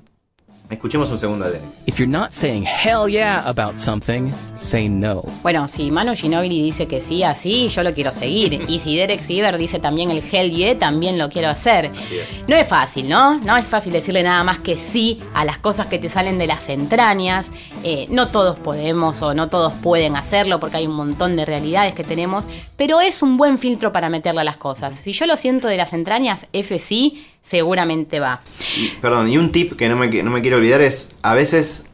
escuchemos 0.75 1.11
un 1.11 1.19
segundo 1.19 1.45
de 1.47 1.53
Derek. 1.53 1.69
If 1.87 1.99
you're 1.99 2.11
not 2.11 2.33
saying 2.33 2.65
hell 2.65 3.09
yeah 3.09 3.43
about 3.47 3.77
something, 3.77 4.33
say 4.57 4.89
no. 4.89 5.25
Bueno, 5.43 5.69
si 5.69 5.91
Manu 5.91 6.15
Ginobili 6.15 6.63
dice 6.63 6.87
que 6.87 7.01
sí 7.01 7.23
así, 7.23 7.69
yo 7.69 7.83
lo 7.83 7.93
quiero 7.93 8.13
seguir. 8.13 8.63
Y 8.75 8.79
si 8.79 8.97
Derek 8.97 9.21
Siever 9.21 9.57
dice 9.57 9.79
también 9.79 10.11
el 10.11 10.23
hell 10.31 10.51
yeah, 10.51 10.79
también 10.79 11.19
lo 11.19 11.29
quiero 11.29 11.49
hacer. 11.49 11.87
Así 11.87 12.17
es. 12.17 12.49
No 12.49 12.57
es 12.57 12.67
fácil, 12.67 13.09
¿no? 13.09 13.39
No 13.39 13.57
es 13.57 13.67
fácil 13.67 13.93
decirle 13.93 14.23
nada 14.23 14.43
más 14.43 14.59
que 14.59 14.77
sí 14.77 15.19
a 15.35 15.45
las 15.45 15.59
cosas 15.59 15.87
que 15.87 15.99
te 15.99 16.09
salen 16.09 16.39
de 16.39 16.47
las 16.47 16.69
entrañas. 16.69 17.51
Eh, 17.83 18.07
no 18.11 18.29
todos 18.29 18.59
podemos 18.59 19.23
o 19.23 19.35
no 19.35 19.49
todos 19.49 19.73
pueden 19.75 20.17
hacerlo 20.17 20.61
porque 20.61 20.79
hay 20.79 20.87
un 20.87 20.97
montón 20.97 21.37
de 21.37 21.45
realidades 21.45 21.95
que 21.95 22.05
tenemos, 22.05 22.49
pero 22.77 23.01
es 23.01 23.23
un 23.23 23.37
buen 23.37 23.59
filtro 23.59 23.93
para 23.93 24.09
meterle 24.09 24.41
a 24.41 24.45
las 24.45 24.57
cosas. 24.57 24.97
Si 24.97 25.13
yo 25.13 25.27
lo 25.27 25.37
siento 25.37 25.69
de 25.69 25.77
las 25.77 25.93
entrañas, 25.93 26.47
ese 26.53 26.79
sí 26.79 27.25
seguramente 27.45 28.19
va. 28.19 28.41
Y- 28.77 28.89
perdón, 29.01 29.29
y 29.29 29.37
un 29.39 29.53
tip 29.53 29.77
que 29.77 29.89
no 29.89 29.95
me, 29.97 30.09
no 30.25 30.31
me 30.33 30.41
quiero 30.41 30.57
olvidar 30.57 30.81
es, 30.81 31.11
a 31.23 31.35
veces, 31.35 31.85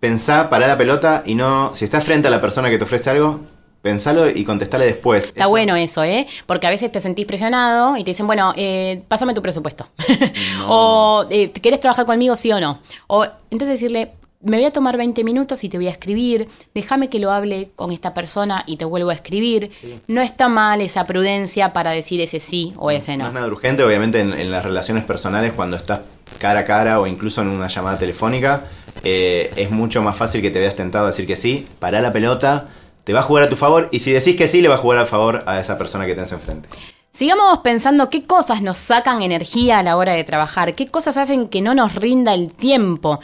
pensá, 0.00 0.50
pará 0.50 0.66
la 0.66 0.78
pelota 0.78 1.22
y 1.24 1.34
no, 1.36 1.72
si 1.74 1.84
estás 1.84 2.02
frente 2.04 2.26
a 2.26 2.30
la 2.32 2.40
persona 2.40 2.70
que 2.70 2.78
te 2.78 2.84
ofrece 2.84 3.10
algo, 3.10 3.40
pensalo 3.82 4.28
y 4.28 4.42
contestale 4.44 4.86
después. 4.86 5.24
Está 5.26 5.42
Eso- 5.44 5.50
bueno 5.50 5.76
eso, 5.76 6.02
¿eh? 6.02 6.26
Porque 6.46 6.66
a 6.66 6.70
veces 6.70 6.90
te 6.90 7.00
sentís 7.00 7.26
presionado 7.26 7.96
y 7.96 8.04
te 8.04 8.10
dicen, 8.10 8.26
bueno, 8.26 8.52
eh, 8.56 9.02
pásame 9.08 9.34
tu 9.34 9.42
presupuesto. 9.42 9.86
No. 10.58 10.66
o, 10.68 11.26
eh, 11.30 11.50
¿querés 11.52 11.80
trabajar 11.80 12.04
conmigo, 12.06 12.36
sí 12.36 12.50
o 12.52 12.60
no? 12.60 12.80
O 13.06 13.24
entonces 13.50 13.68
decirle, 13.80 14.12
me 14.42 14.56
voy 14.56 14.66
a 14.66 14.72
tomar 14.72 14.96
20 14.96 15.22
minutos 15.22 15.62
y 15.64 15.68
te 15.68 15.76
voy 15.76 15.88
a 15.88 15.90
escribir, 15.90 16.48
déjame 16.74 17.08
que 17.10 17.18
lo 17.18 17.30
hable 17.30 17.70
con 17.76 17.92
esta 17.92 18.14
persona 18.14 18.64
y 18.66 18.76
te 18.76 18.84
vuelvo 18.84 19.10
a 19.10 19.14
escribir. 19.14 19.70
No 20.06 20.22
está 20.22 20.48
mal 20.48 20.80
esa 20.80 21.06
prudencia 21.06 21.72
para 21.72 21.90
decir 21.90 22.20
ese 22.20 22.40
sí 22.40 22.72
o 22.76 22.90
ese 22.90 23.16
No 23.16 23.24
no. 23.24 23.28
es 23.28 23.34
nada 23.34 23.46
urgente, 23.46 23.82
obviamente 23.82 24.20
en, 24.20 24.32
en 24.32 24.50
las 24.50 24.64
relaciones 24.64 25.04
personales 25.04 25.52
cuando 25.52 25.76
estás 25.76 26.00
cara 26.38 26.60
a 26.60 26.64
cara 26.64 27.00
o 27.00 27.06
incluso 27.06 27.42
en 27.42 27.48
una 27.48 27.68
llamada 27.68 27.98
telefónica, 27.98 28.64
eh, 29.04 29.52
es 29.56 29.70
mucho 29.70 30.02
más 30.02 30.16
fácil 30.16 30.40
que 30.40 30.50
te 30.50 30.58
veas 30.58 30.74
tentado 30.74 31.04
a 31.04 31.08
decir 31.08 31.26
que 31.26 31.36
sí, 31.36 31.66
pará 31.78 32.00
la 32.00 32.12
pelota, 32.12 32.68
te 33.04 33.12
va 33.12 33.20
a 33.20 33.22
jugar 33.22 33.44
a 33.44 33.48
tu 33.48 33.56
favor 33.56 33.88
y 33.92 33.98
si 33.98 34.12
decís 34.12 34.36
que 34.36 34.48
sí, 34.48 34.62
le 34.62 34.68
va 34.68 34.76
a 34.76 34.78
jugar 34.78 34.98
a 34.98 35.06
favor 35.06 35.42
a 35.46 35.60
esa 35.60 35.76
persona 35.76 36.06
que 36.06 36.14
tenés 36.14 36.32
enfrente. 36.32 36.68
Sigamos 37.12 37.58
pensando 37.58 38.08
qué 38.08 38.24
cosas 38.24 38.62
nos 38.62 38.78
sacan 38.78 39.20
energía 39.20 39.80
a 39.80 39.82
la 39.82 39.96
hora 39.96 40.12
de 40.12 40.22
trabajar, 40.22 40.74
qué 40.74 40.86
cosas 40.86 41.16
hacen 41.16 41.48
que 41.48 41.60
no 41.60 41.74
nos 41.74 41.96
rinda 41.96 42.32
el 42.34 42.52
tiempo. 42.52 43.20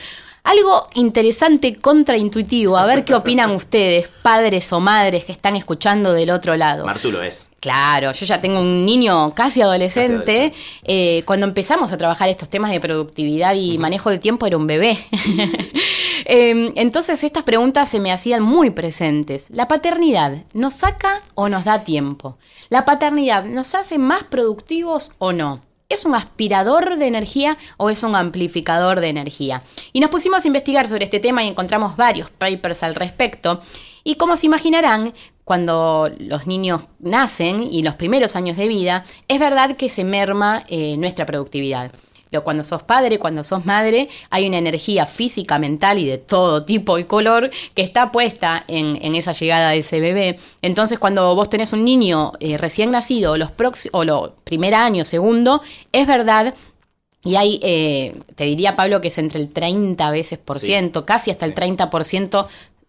Algo 0.46 0.86
interesante, 0.94 1.74
contraintuitivo, 1.74 2.76
a 2.76 2.86
ver 2.86 3.04
qué 3.04 3.16
opinan 3.16 3.50
ustedes, 3.56 4.08
padres 4.22 4.72
o 4.72 4.78
madres 4.78 5.24
que 5.24 5.32
están 5.32 5.56
escuchando 5.56 6.12
del 6.12 6.30
otro 6.30 6.54
lado. 6.54 6.86
Martu 6.86 7.10
lo 7.10 7.20
es. 7.20 7.48
Claro, 7.58 8.12
yo 8.12 8.24
ya 8.24 8.40
tengo 8.40 8.60
un 8.60 8.86
niño 8.86 9.34
casi 9.34 9.60
adolescente. 9.60 10.12
Casi 10.12 10.32
adolescente. 10.32 10.58
Eh, 10.84 11.24
cuando 11.24 11.46
empezamos 11.46 11.90
a 11.90 11.98
trabajar 11.98 12.28
estos 12.28 12.48
temas 12.48 12.70
de 12.70 12.78
productividad 12.78 13.56
y 13.56 13.76
manejo 13.78 14.10
del 14.10 14.20
tiempo 14.20 14.46
era 14.46 14.56
un 14.56 14.66
bebé. 14.66 14.98
Eh, 16.28 16.72
entonces 16.74 17.22
estas 17.22 17.44
preguntas 17.44 17.88
se 17.88 18.00
me 18.00 18.10
hacían 18.10 18.42
muy 18.42 18.70
presentes. 18.70 19.48
¿La 19.50 19.68
paternidad 19.68 20.42
nos 20.54 20.74
saca 20.74 21.22
o 21.36 21.48
nos 21.48 21.64
da 21.64 21.84
tiempo? 21.84 22.36
¿La 22.68 22.84
paternidad 22.84 23.44
nos 23.44 23.76
hace 23.76 23.96
más 23.96 24.24
productivos 24.24 25.12
o 25.18 25.32
no? 25.32 25.60
¿Es 25.88 26.04
un 26.04 26.16
aspirador 26.16 26.96
de 26.96 27.06
energía 27.06 27.56
o 27.76 27.90
es 27.90 28.02
un 28.02 28.16
amplificador 28.16 29.00
de 29.00 29.08
energía? 29.08 29.62
Y 29.92 30.00
nos 30.00 30.10
pusimos 30.10 30.44
a 30.44 30.46
investigar 30.48 30.88
sobre 30.88 31.04
este 31.04 31.20
tema 31.20 31.44
y 31.44 31.48
encontramos 31.48 31.96
varios 31.96 32.28
papers 32.28 32.82
al 32.82 32.96
respecto. 32.96 33.60
Y 34.02 34.16
como 34.16 34.34
se 34.34 34.46
imaginarán, 34.46 35.14
cuando 35.44 36.10
los 36.18 36.48
niños 36.48 36.82
nacen 36.98 37.62
y 37.62 37.82
los 37.82 37.94
primeros 37.94 38.34
años 38.34 38.56
de 38.56 38.66
vida, 38.66 39.04
es 39.28 39.38
verdad 39.38 39.76
que 39.76 39.88
se 39.88 40.02
merma 40.02 40.64
eh, 40.68 40.96
nuestra 40.96 41.24
productividad. 41.24 41.92
Pero 42.36 42.44
cuando 42.44 42.64
sos 42.64 42.82
padre, 42.82 43.18
cuando 43.18 43.42
sos 43.44 43.64
madre, 43.64 44.10
hay 44.28 44.46
una 44.46 44.58
energía 44.58 45.06
física, 45.06 45.58
mental 45.58 45.98
y 45.98 46.04
de 46.04 46.18
todo 46.18 46.64
tipo 46.66 46.98
y 46.98 47.04
color 47.04 47.50
que 47.72 47.80
está 47.80 48.12
puesta 48.12 48.62
en, 48.68 48.98
en 49.00 49.14
esa 49.14 49.32
llegada 49.32 49.70
de 49.70 49.78
ese 49.78 50.00
bebé. 50.00 50.38
Entonces, 50.60 50.98
cuando 50.98 51.34
vos 51.34 51.48
tenés 51.48 51.72
un 51.72 51.82
niño 51.82 52.32
eh, 52.40 52.58
recién 52.58 52.90
nacido 52.90 53.32
o 53.32 53.36
los 53.38 53.50
próximos, 53.52 53.94
o 53.94 54.04
lo 54.04 54.34
primer 54.44 54.74
año, 54.74 55.06
segundo, 55.06 55.62
es 55.92 56.06
verdad 56.06 56.52
y 57.24 57.36
hay, 57.36 57.58
eh, 57.62 58.14
te 58.34 58.44
diría 58.44 58.76
Pablo, 58.76 59.00
que 59.00 59.08
es 59.08 59.16
entre 59.16 59.40
el 59.40 59.50
30 59.50 60.10
veces 60.10 60.38
por 60.38 60.60
Sí. 60.60 60.66
ciento, 60.66 61.06
casi 61.06 61.30
hasta 61.30 61.46
el 61.46 61.54
30% 61.54 62.46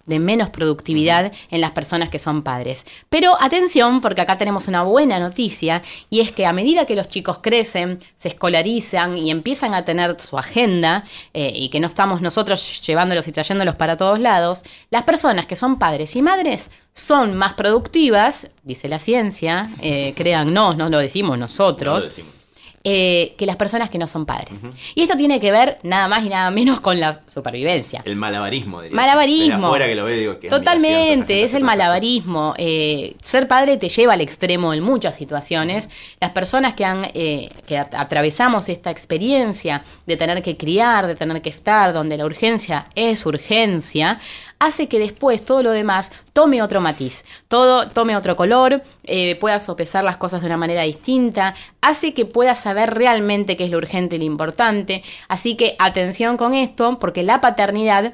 de 0.08 0.20
menos 0.20 0.50
productividad 0.50 1.32
en 1.52 1.62
las 1.62 1.72
personas 1.72 2.10
que 2.10 2.18
son 2.18 2.42
padres. 2.42 2.86
Pero 3.10 3.38
atención, 3.40 4.02
porque 4.02 4.22
acá 4.22 4.38
tenemos 4.38 4.68
una 4.68 4.82
buena 4.82 5.20
noticia, 5.20 5.84
y 6.10 6.22
es 6.22 6.32
que 6.32 6.46
a 6.46 6.54
medida 6.54 6.86
que 6.86 6.96
los 6.96 7.08
chicos 7.08 7.40
crecen, 7.40 8.00
se 8.16 8.30
escolarizan 8.30 9.18
y 9.18 9.30
empiezan 9.30 9.74
a 9.74 9.86
tener 9.86 10.20
su 10.20 10.38
agenda, 10.38 11.04
eh, 11.34 11.52
y 11.54 11.70
que 11.70 11.80
no 11.80 11.88
estamos 11.88 12.22
nosotros 12.22 12.82
llevándolos 12.82 13.28
y 13.28 13.32
trayéndolos 13.32 13.76
para 13.76 13.98
todos 13.98 14.20
lados, 14.20 14.64
las 14.90 15.04
personas 15.04 15.46
que 15.46 15.56
son 15.56 15.78
padres 15.78 16.16
y 16.16 16.22
madres 16.22 16.72
son 16.94 17.38
más 17.38 17.54
productivas, 17.54 18.50
dice 18.64 18.88
la 18.88 19.00
ciencia, 19.00 19.70
eh, 19.82 20.14
créannos, 20.18 20.78
no 20.78 20.90
lo 20.90 20.98
decimos 20.98 21.38
No 21.38 21.48
nosotros, 21.48 22.04
lo 22.04 22.10
decimos. 22.10 22.37
Eh, 22.84 23.36
que 23.38 23.46
las 23.46 23.56
personas 23.58 23.90
que 23.90 23.98
no 23.98 24.08
son 24.08 24.26
padres. 24.26 24.60
Y 24.96 25.02
esto 25.02 25.18
tiene 25.18 25.40
que 25.40 25.52
ver 25.52 25.78
nada 25.84 26.08
más 26.08 26.26
y 26.26 26.30
nada 26.30 26.50
menos 26.52 26.80
con 26.80 27.00
la 27.00 27.22
supervivencia. 27.28 28.02
El 28.06 28.16
malabarismo, 28.16 28.82
diría. 28.82 28.96
Malabarismo. 28.96 29.58
De 29.60 29.66
afuera 29.66 29.86
que 29.88 29.96
lo 29.96 30.06
ve, 30.06 30.18
digo, 30.18 30.40
qué 30.40 30.48
admiración, 30.48 30.64
Totalmente, 30.64 31.44
es 31.44 31.54
el 31.54 31.64
malabarismo. 31.64 32.54
Eh, 32.58 33.16
ser 33.22 33.48
padre 33.48 33.78
te 33.78 33.90
lleva 33.90 34.14
al 34.14 34.22
extremo 34.22 34.74
en 34.74 34.82
muchas 34.84 35.16
situaciones. 35.16 35.90
Las 36.20 36.32
personas 36.32 36.76
que 36.76 36.86
han 36.86 37.08
eh, 37.14 37.50
que 37.68 37.78
at- 37.78 37.94
atravesamos 37.96 38.70
esta 38.70 38.90
experiencia 38.92 39.84
de 40.06 40.16
tener 40.18 40.42
que 40.42 40.56
criar, 40.56 41.08
de 41.08 41.16
tener 41.16 41.42
que 41.42 41.50
estar, 41.50 41.94
donde 41.94 42.18
la 42.18 42.26
urgencia 42.26 42.86
es 42.96 43.26
urgencia, 43.26 44.20
hace 44.60 44.88
que 44.88 45.00
después 45.00 45.44
todo 45.44 45.64
lo 45.64 45.72
demás 45.72 46.12
tome 46.34 46.62
otro 46.62 46.82
matiz, 46.82 47.24
todo 47.48 47.88
tome 47.88 48.16
otro 48.16 48.36
color, 48.36 48.82
eh, 49.04 49.36
puedas 49.36 49.66
sopesar 49.66 50.04
las 50.04 50.18
cosas 50.18 50.42
de 50.42 50.48
una 50.48 50.58
manera 50.58 50.84
distinta, 50.84 51.56
hace 51.82 52.14
que 52.14 52.26
puedas 52.26 52.60
saber 52.60 52.94
realmente 52.94 53.58
qué 53.58 53.66
es 53.66 53.72
lo 53.72 53.78
urgente 53.78 54.16
y 54.16 54.20
lo 54.20 54.26
importante. 54.26 55.04
Así 55.28 55.56
que 55.56 55.76
atención 55.80 56.38
con 56.38 56.54
esto, 56.54 57.00
porque 57.00 57.24
la 57.24 57.42
paternidad 57.42 58.14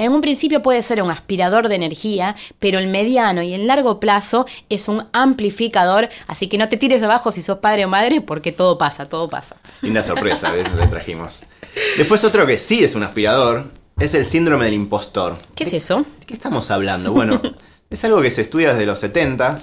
en 0.00 0.12
un 0.12 0.20
principio 0.20 0.62
puede 0.62 0.80
ser 0.84 1.02
un 1.02 1.10
aspirador 1.10 1.68
de 1.68 1.74
energía, 1.74 2.36
pero 2.60 2.78
el 2.78 2.86
mediano 2.86 3.42
y 3.42 3.52
el 3.52 3.66
largo 3.66 3.98
plazo 3.98 4.46
es 4.68 4.86
un 4.86 5.04
amplificador, 5.12 6.08
así 6.28 6.46
que 6.46 6.56
no 6.56 6.68
te 6.68 6.76
tires 6.76 7.02
abajo 7.02 7.32
si 7.32 7.42
sos 7.42 7.58
padre 7.58 7.84
o 7.84 7.88
madre, 7.88 8.20
porque 8.20 8.52
todo 8.52 8.78
pasa, 8.78 9.08
todo 9.08 9.28
pasa. 9.28 9.56
Linda 9.82 10.04
sorpresa, 10.04 10.52
¿ves? 10.52 10.72
Le 10.76 10.86
trajimos. 10.86 11.46
Después 11.96 12.22
otro 12.22 12.46
que 12.46 12.58
sí 12.58 12.84
es 12.84 12.94
un 12.94 13.02
aspirador 13.02 13.66
es 13.98 14.14
el 14.14 14.24
síndrome 14.24 14.64
del 14.66 14.74
impostor. 14.74 15.36
¿Qué 15.54 15.64
es 15.64 15.72
eso? 15.72 16.04
¿De 16.20 16.26
qué 16.26 16.34
estamos 16.34 16.70
hablando? 16.70 17.12
Bueno, 17.12 17.40
es 17.90 18.04
algo 18.04 18.20
que 18.22 18.30
se 18.30 18.42
estudia 18.42 18.70
desde 18.72 18.86
los 18.86 18.98
70 19.00 19.56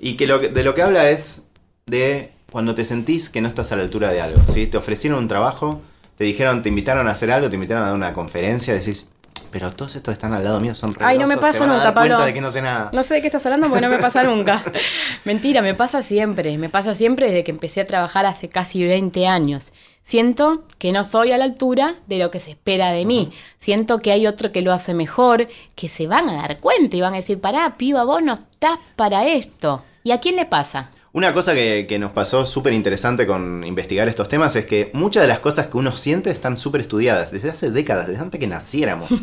y 0.00 0.14
que, 0.16 0.26
lo 0.26 0.40
que- 0.40 0.48
de 0.48 0.62
lo 0.64 0.74
que 0.74 0.82
habla 0.82 1.10
es 1.10 1.42
de 1.86 2.32
cuando 2.50 2.74
te 2.74 2.84
sentís 2.84 3.28
que 3.30 3.40
no 3.40 3.48
estás 3.48 3.72
a 3.72 3.76
la 3.76 3.82
altura 3.82 4.10
de 4.10 4.20
algo. 4.20 4.40
¿sí? 4.52 4.66
Te 4.66 4.76
ofrecieron 4.76 5.18
un 5.20 5.28
trabajo, 5.28 5.80
te 6.16 6.24
dijeron, 6.24 6.62
te 6.62 6.68
invitaron 6.70 7.06
a 7.08 7.12
hacer 7.12 7.30
algo, 7.30 7.48
te 7.48 7.54
invitaron 7.56 7.82
a 7.84 7.86
dar 7.86 7.94
una 7.94 8.12
conferencia, 8.14 8.74
decís, 8.74 9.06
pero 9.50 9.72
todos 9.72 9.96
estos 9.96 10.12
están 10.12 10.32
al 10.34 10.44
lado 10.44 10.60
mío, 10.60 10.74
son 10.74 10.94
re 10.94 11.04
Ay, 11.04 11.18
no 11.18 11.26
me 11.26 11.34
se 11.34 11.40
pasa 11.40 11.64
a 11.64 11.66
nunca, 11.66 11.84
dar 11.84 11.94
Pablo. 11.94 12.20
de 12.20 12.34
que 12.34 12.40
no 12.40 12.50
sé 12.50 12.62
nada. 12.62 12.90
No 12.92 13.02
sé 13.04 13.14
de 13.14 13.20
qué 13.20 13.28
estás 13.28 13.44
hablando 13.46 13.68
porque 13.68 13.80
no 13.82 13.88
me 13.90 13.98
pasa 13.98 14.22
nunca. 14.22 14.62
Mentira, 15.24 15.62
me 15.62 15.74
pasa 15.74 16.02
siempre. 16.02 16.56
Me 16.58 16.68
pasa 16.68 16.94
siempre 16.94 17.26
desde 17.26 17.44
que 17.44 17.50
empecé 17.50 17.80
a 17.80 17.84
trabajar 17.84 18.26
hace 18.26 18.48
casi 18.48 18.84
20 18.84 19.26
años. 19.26 19.72
Siento 20.02 20.64
que 20.78 20.90
no 20.92 21.02
estoy 21.02 21.32
a 21.32 21.38
la 21.38 21.44
altura 21.44 21.96
de 22.06 22.18
lo 22.18 22.30
que 22.30 22.40
se 22.40 22.50
espera 22.50 22.92
de 22.92 23.04
mí. 23.04 23.30
Siento 23.58 23.98
que 23.98 24.10
hay 24.10 24.26
otro 24.26 24.52
que 24.52 24.62
lo 24.62 24.72
hace 24.72 24.94
mejor, 24.94 25.48
que 25.74 25.88
se 25.88 26.06
van 26.06 26.30
a 26.30 26.36
dar 26.36 26.60
cuenta 26.60 26.96
y 26.96 27.02
van 27.02 27.12
a 27.12 27.18
decir, 27.18 27.40
pará, 27.40 27.76
piba, 27.76 28.04
vos 28.04 28.22
no 28.22 28.34
estás 28.34 28.78
para 28.96 29.26
esto. 29.26 29.82
¿Y 30.02 30.12
a 30.12 30.20
quién 30.20 30.36
le 30.36 30.46
pasa? 30.46 30.90
Una 31.12 31.32
cosa 31.32 31.54
que, 31.54 31.86
que 31.88 31.98
nos 31.98 32.12
pasó 32.12 32.44
súper 32.44 32.72
interesante 32.74 33.26
con 33.26 33.64
investigar 33.64 34.08
estos 34.08 34.28
temas 34.28 34.54
es 34.56 34.66
que 34.66 34.90
muchas 34.92 35.22
de 35.22 35.28
las 35.28 35.38
cosas 35.38 35.66
que 35.66 35.76
uno 35.76 35.94
siente 35.96 36.30
están 36.30 36.56
súper 36.56 36.82
estudiadas, 36.82 37.30
desde 37.30 37.50
hace 37.50 37.70
décadas, 37.70 38.08
desde 38.08 38.22
antes 38.22 38.38
que 38.38 38.46
naciéramos. 38.46 39.08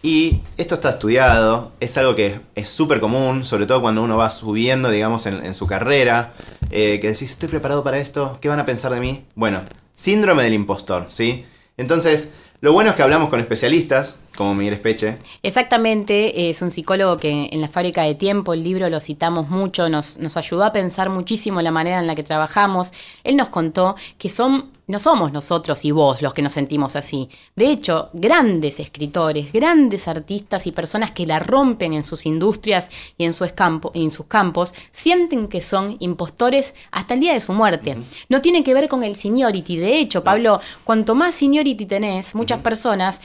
Y 0.00 0.42
esto 0.56 0.76
está 0.76 0.90
estudiado, 0.90 1.72
es 1.80 1.98
algo 1.98 2.14
que 2.14 2.40
es 2.54 2.68
súper 2.68 3.00
común, 3.00 3.44
sobre 3.44 3.66
todo 3.66 3.80
cuando 3.80 4.02
uno 4.02 4.16
va 4.16 4.30
subiendo, 4.30 4.90
digamos, 4.90 5.26
en, 5.26 5.44
en 5.44 5.54
su 5.54 5.66
carrera, 5.66 6.34
eh, 6.70 7.00
que 7.00 7.08
decís, 7.08 7.32
estoy 7.32 7.48
preparado 7.48 7.82
para 7.82 7.98
esto, 7.98 8.38
¿qué 8.40 8.48
van 8.48 8.60
a 8.60 8.64
pensar 8.64 8.92
de 8.94 9.00
mí? 9.00 9.24
Bueno, 9.34 9.62
síndrome 9.94 10.44
del 10.44 10.54
impostor, 10.54 11.06
¿sí? 11.08 11.44
Entonces, 11.76 12.32
lo 12.60 12.72
bueno 12.72 12.90
es 12.90 12.96
que 12.96 13.02
hablamos 13.02 13.28
con 13.28 13.40
especialistas, 13.40 14.18
como 14.38 14.54
Miguel 14.54 14.74
Espeche, 14.74 15.16
Exactamente, 15.42 16.48
es 16.48 16.62
un 16.62 16.70
psicólogo 16.70 17.16
que 17.16 17.48
en 17.50 17.60
la 17.60 17.66
fábrica 17.66 18.02
de 18.04 18.14
tiempo, 18.14 18.54
el 18.54 18.62
libro 18.62 18.88
lo 18.88 19.00
citamos 19.00 19.48
mucho, 19.50 19.88
nos, 19.88 20.18
nos 20.18 20.36
ayudó 20.36 20.62
a 20.64 20.70
pensar 20.70 21.10
muchísimo 21.10 21.60
la 21.60 21.72
manera 21.72 21.98
en 21.98 22.06
la 22.06 22.14
que 22.14 22.22
trabajamos. 22.22 22.92
Él 23.24 23.36
nos 23.36 23.48
contó 23.48 23.96
que 24.16 24.28
son, 24.28 24.70
no 24.86 25.00
somos 25.00 25.32
nosotros 25.32 25.84
y 25.84 25.90
vos 25.90 26.22
los 26.22 26.34
que 26.34 26.42
nos 26.42 26.52
sentimos 26.52 26.94
así. 26.94 27.28
De 27.56 27.66
hecho, 27.66 28.10
grandes 28.12 28.78
escritores, 28.78 29.52
grandes 29.52 30.06
artistas 30.06 30.68
y 30.68 30.72
personas 30.72 31.10
que 31.10 31.26
la 31.26 31.40
rompen 31.40 31.92
en 31.92 32.04
sus 32.04 32.24
industrias 32.24 32.90
y 33.16 33.24
en, 33.24 33.34
su 33.34 33.44
escampo- 33.44 33.90
en 33.94 34.12
sus 34.12 34.26
campos, 34.26 34.72
sienten 34.92 35.48
que 35.48 35.60
son 35.60 35.96
impostores 35.98 36.74
hasta 36.92 37.14
el 37.14 37.20
día 37.20 37.34
de 37.34 37.40
su 37.40 37.52
muerte. 37.52 37.96
No 38.28 38.40
tiene 38.40 38.62
que 38.62 38.74
ver 38.74 38.88
con 38.88 39.02
el 39.02 39.16
seniority. 39.16 39.78
De 39.78 39.98
hecho, 39.98 40.22
Pablo, 40.22 40.60
cuanto 40.84 41.16
más 41.16 41.34
seniority 41.34 41.86
tenés, 41.86 42.36
muchas 42.36 42.60
personas 42.60 43.20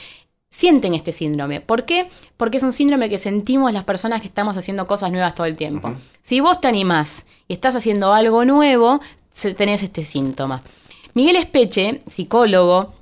sienten 0.54 0.94
este 0.94 1.12
síndrome. 1.12 1.62
¿Por 1.62 1.84
qué? 1.84 2.08
Porque 2.38 2.58
es 2.58 2.64
un 2.64 2.74
síndrome 2.74 3.10
que 3.10 3.18
sentimos 3.18 3.74
las 3.74 3.86
personas 3.86 4.22
que 4.22 4.28
estamos 4.28 4.56
haciendo 4.56 4.86
cosas 4.86 5.12
nuevas 5.12 5.34
todo 5.34 5.48
el 5.48 5.58
tiempo. 5.58 5.96
Si 6.22 6.42
vos 6.42 6.60
te 6.60 6.68
animás 6.68 7.26
y 7.48 7.54
estás 7.54 7.76
haciendo 7.76 8.14
algo 8.14 8.46
nuevo, 8.46 9.02
tenés 9.58 9.82
este 9.82 10.06
síntoma. 10.06 10.62
Miguel 11.16 11.38
Espeche, 11.38 12.04
psicólogo, 12.06 12.94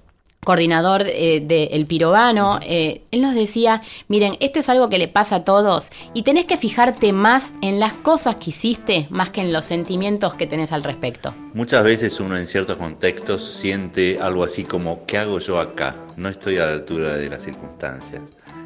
coordinador 0.43 1.03
eh, 1.05 1.39
de 1.39 1.65
El 1.65 1.85
Pirobano, 1.85 2.59
eh, 2.63 3.03
él 3.11 3.21
nos 3.21 3.35
decía, 3.35 3.81
miren, 4.07 4.37
esto 4.39 4.59
es 4.59 4.69
algo 4.69 4.89
que 4.89 4.97
le 4.97 5.07
pasa 5.07 5.37
a 5.37 5.43
todos 5.43 5.89
y 6.15 6.23
tenés 6.23 6.45
que 6.45 6.57
fijarte 6.57 7.13
más 7.13 7.53
en 7.61 7.79
las 7.79 7.93
cosas 7.93 8.37
que 8.37 8.49
hiciste 8.49 9.07
más 9.11 9.29
que 9.29 9.41
en 9.41 9.53
los 9.53 9.65
sentimientos 9.65 10.33
que 10.33 10.47
tenés 10.47 10.71
al 10.71 10.83
respecto. 10.83 11.33
Muchas 11.53 11.83
veces 11.83 12.19
uno 12.19 12.37
en 12.37 12.47
ciertos 12.47 12.77
contextos 12.77 13.43
siente 13.43 14.17
algo 14.19 14.43
así 14.43 14.63
como, 14.63 15.05
¿qué 15.05 15.19
hago 15.19 15.37
yo 15.39 15.59
acá? 15.59 15.95
No 16.17 16.27
estoy 16.27 16.57
a 16.57 16.65
la 16.65 16.73
altura 16.73 17.17
de 17.17 17.29
las 17.29 17.43
circunstancias. 17.43 18.21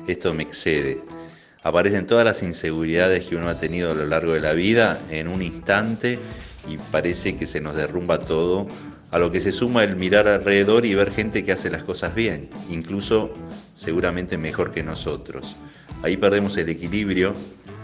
Esto 0.07 0.33
me 0.33 0.43
excede. 0.43 1.01
Aparecen 1.63 2.07
todas 2.07 2.23
las 2.23 2.41
inseguridades 2.41 3.25
que 3.25 3.35
uno 3.35 3.49
ha 3.49 3.57
tenido 3.57 3.91
a 3.91 3.95
lo 3.95 4.05
largo 4.05 4.33
de 4.33 4.39
la 4.39 4.53
vida 4.53 4.99
en 5.09 5.27
un 5.27 5.41
instante 5.41 6.19
y 6.69 6.77
parece 6.77 7.35
que 7.35 7.45
se 7.47 7.59
nos 7.59 7.75
derrumba 7.75 8.19
todo, 8.19 8.67
a 9.11 9.19
lo 9.19 9.31
que 9.31 9.41
se 9.41 9.51
suma 9.51 9.83
el 9.83 9.95
mirar 9.95 10.27
alrededor 10.27 10.85
y 10.85 10.95
ver 10.95 11.11
gente 11.11 11.43
que 11.43 11.51
hace 11.51 11.69
las 11.69 11.83
cosas 11.83 12.15
bien, 12.15 12.49
incluso 12.69 13.31
seguramente 13.73 14.37
mejor 14.37 14.71
que 14.71 14.83
nosotros. 14.83 15.55
Ahí 16.01 16.17
perdemos 16.17 16.57
el 16.57 16.69
equilibrio, 16.69 17.33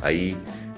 ahí 0.01 0.35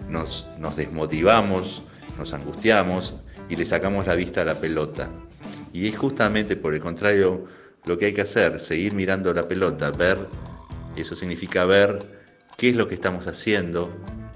nos, 0.09 0.47
nos 0.59 0.75
desmotivamos, 0.75 1.83
nos 2.17 2.33
angustiamos 2.33 3.15
y 3.49 3.55
le 3.55 3.65
sacamos 3.65 4.07
la 4.07 4.15
vista 4.15 4.41
a 4.41 4.45
la 4.45 4.59
pelota. 4.59 5.09
Y 5.73 5.87
es 5.87 5.97
justamente 5.97 6.55
por 6.55 6.73
el 6.75 6.81
contrario 6.81 7.45
lo 7.85 7.97
que 7.97 8.05
hay 8.05 8.13
que 8.13 8.21
hacer, 8.21 8.59
seguir 8.59 8.93
mirando 8.93 9.33
la 9.33 9.47
pelota, 9.47 9.91
ver, 9.91 10.17
eso 10.95 11.15
significa 11.15 11.65
ver 11.65 11.99
qué 12.57 12.69
es 12.69 12.75
lo 12.75 12.87
que 12.87 12.95
estamos 12.95 13.27
haciendo, 13.27 13.91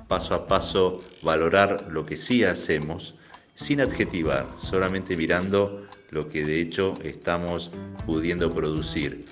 paso 0.08 0.34
a 0.34 0.48
paso 0.48 1.02
valorar 1.22 1.88
lo 1.90 2.04
que 2.04 2.18
sí 2.18 2.44
hacemos, 2.44 3.16
sin 3.56 3.82
adjetivar, 3.82 4.46
solamente 4.60 5.16
mirando 5.16 5.87
lo 6.10 6.30
que 6.30 6.44
de 6.44 6.62
hecho 6.62 6.94
estamos 7.04 7.72
pudiendo 8.06 8.54
producir. 8.54 9.26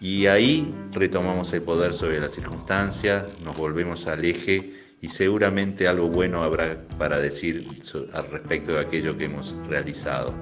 Y 0.00 0.26
ahí 0.26 0.74
retomamos 0.92 1.52
el 1.52 1.62
poder 1.62 1.94
sobre 1.94 2.20
las 2.20 2.32
circunstancias, 2.32 3.24
nos 3.44 3.56
volvemos 3.56 4.06
al 4.06 4.24
eje 4.24 4.74
y 5.00 5.08
seguramente 5.08 5.86
algo 5.86 6.08
bueno 6.08 6.42
habrá 6.42 6.76
para 6.98 7.20
decir 7.20 7.66
al 8.12 8.30
respecto 8.30 8.72
de 8.72 8.80
aquello 8.80 9.16
que 9.16 9.26
hemos 9.26 9.54
realizado. 9.68 10.34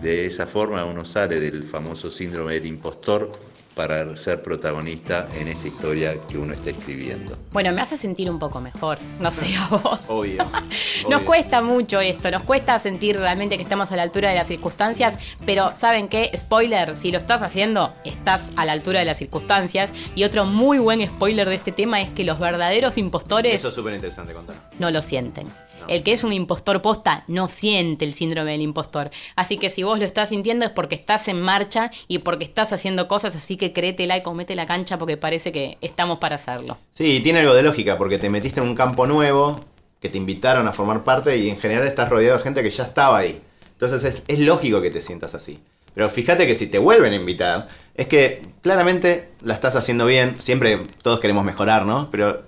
De 0.00 0.26
esa 0.26 0.46
forma 0.46 0.84
uno 0.84 1.04
sale 1.04 1.38
del 1.38 1.62
famoso 1.62 2.10
síndrome 2.10 2.54
del 2.54 2.66
impostor 2.66 3.30
para 3.74 4.16
ser 4.16 4.42
protagonista 4.42 5.28
en 5.38 5.48
esa 5.48 5.68
historia 5.68 6.14
que 6.28 6.38
uno 6.38 6.54
está 6.54 6.70
escribiendo. 6.70 7.38
Bueno, 7.52 7.70
me 7.72 7.82
hace 7.82 7.98
sentir 7.98 8.30
un 8.30 8.38
poco 8.38 8.60
mejor, 8.60 8.98
no 9.20 9.30
sé 9.30 9.54
a 9.56 9.68
vos. 9.68 10.00
obvio. 10.08 10.44
Nos 11.08 11.22
cuesta 11.22 11.60
mucho 11.60 12.00
esto, 12.00 12.30
nos 12.30 12.44
cuesta 12.44 12.78
sentir 12.78 13.18
realmente 13.18 13.56
que 13.56 13.62
estamos 13.62 13.92
a 13.92 13.96
la 13.96 14.02
altura 14.02 14.30
de 14.30 14.36
las 14.36 14.46
circunstancias, 14.46 15.18
pero 15.44 15.74
¿saben 15.76 16.08
qué? 16.08 16.30
Spoiler, 16.36 16.96
si 16.96 17.10
lo 17.10 17.18
estás 17.18 17.42
haciendo, 17.42 17.92
estás 18.04 18.52
a 18.56 18.64
la 18.64 18.72
altura 18.72 19.00
de 19.00 19.04
las 19.04 19.18
circunstancias. 19.18 19.92
Y 20.14 20.24
otro 20.24 20.44
muy 20.44 20.78
buen 20.78 21.04
spoiler 21.06 21.48
de 21.48 21.54
este 21.56 21.72
tema 21.72 22.00
es 22.00 22.08
que 22.10 22.24
los 22.24 22.38
verdaderos 22.38 22.96
impostores 22.98 23.54
Eso 23.56 23.68
es 23.68 23.74
súper 23.74 23.94
interesante 23.94 24.32
contar. 24.32 24.56
no 24.78 24.90
lo 24.90 25.02
sienten. 25.02 25.46
El 25.88 26.04
que 26.04 26.12
es 26.12 26.22
un 26.22 26.32
impostor 26.32 26.80
posta 26.80 27.24
no 27.26 27.48
siente 27.48 28.04
el 28.04 28.14
síndrome 28.14 28.52
del 28.52 28.60
impostor. 28.60 29.10
Así 29.34 29.56
que 29.56 29.68
si 29.68 29.82
vos 29.82 29.98
lo 29.98 30.04
estás 30.04 30.28
sintiendo 30.28 30.64
es 30.64 30.70
porque 30.70 30.94
estás 30.94 31.26
en 31.26 31.40
marcha 31.40 31.90
y 32.06 32.18
porque 32.18 32.44
estás 32.44 32.72
haciendo 32.72 33.08
cosas, 33.08 33.34
así 33.34 33.56
que 33.56 33.72
créetela 33.72 34.16
y 34.16 34.22
comete 34.22 34.54
la 34.54 34.64
cancha 34.64 34.96
porque 34.96 35.16
parece 35.16 35.50
que 35.50 35.78
estamos 35.80 36.18
para 36.18 36.36
hacerlo. 36.36 36.78
Sí, 36.92 37.18
tiene 37.24 37.41
algo 37.42 37.54
de 37.54 37.62
lógica, 37.62 37.98
porque 37.98 38.18
te 38.18 38.30
metiste 38.30 38.60
en 38.60 38.68
un 38.68 38.74
campo 38.74 39.06
nuevo, 39.06 39.60
que 40.00 40.08
te 40.08 40.18
invitaron 40.18 40.66
a 40.66 40.72
formar 40.72 41.02
parte 41.04 41.36
y 41.36 41.48
en 41.48 41.58
general 41.58 41.86
estás 41.86 42.08
rodeado 42.08 42.38
de 42.38 42.42
gente 42.42 42.62
que 42.62 42.70
ya 42.70 42.84
estaba 42.84 43.18
ahí. 43.18 43.40
Entonces 43.72 44.02
es, 44.04 44.22
es 44.26 44.38
lógico 44.40 44.80
que 44.82 44.90
te 44.90 45.00
sientas 45.00 45.34
así. 45.34 45.60
Pero 45.94 46.08
fíjate 46.08 46.46
que 46.46 46.54
si 46.54 46.66
te 46.66 46.78
vuelven 46.78 47.12
a 47.12 47.16
invitar, 47.16 47.68
es 47.94 48.06
que 48.06 48.42
claramente 48.62 49.28
la 49.42 49.54
estás 49.54 49.76
haciendo 49.76 50.06
bien. 50.06 50.36
Siempre 50.40 50.78
todos 51.02 51.20
queremos 51.20 51.44
mejorar, 51.44 51.84
¿no? 51.84 52.10
Pero 52.10 52.42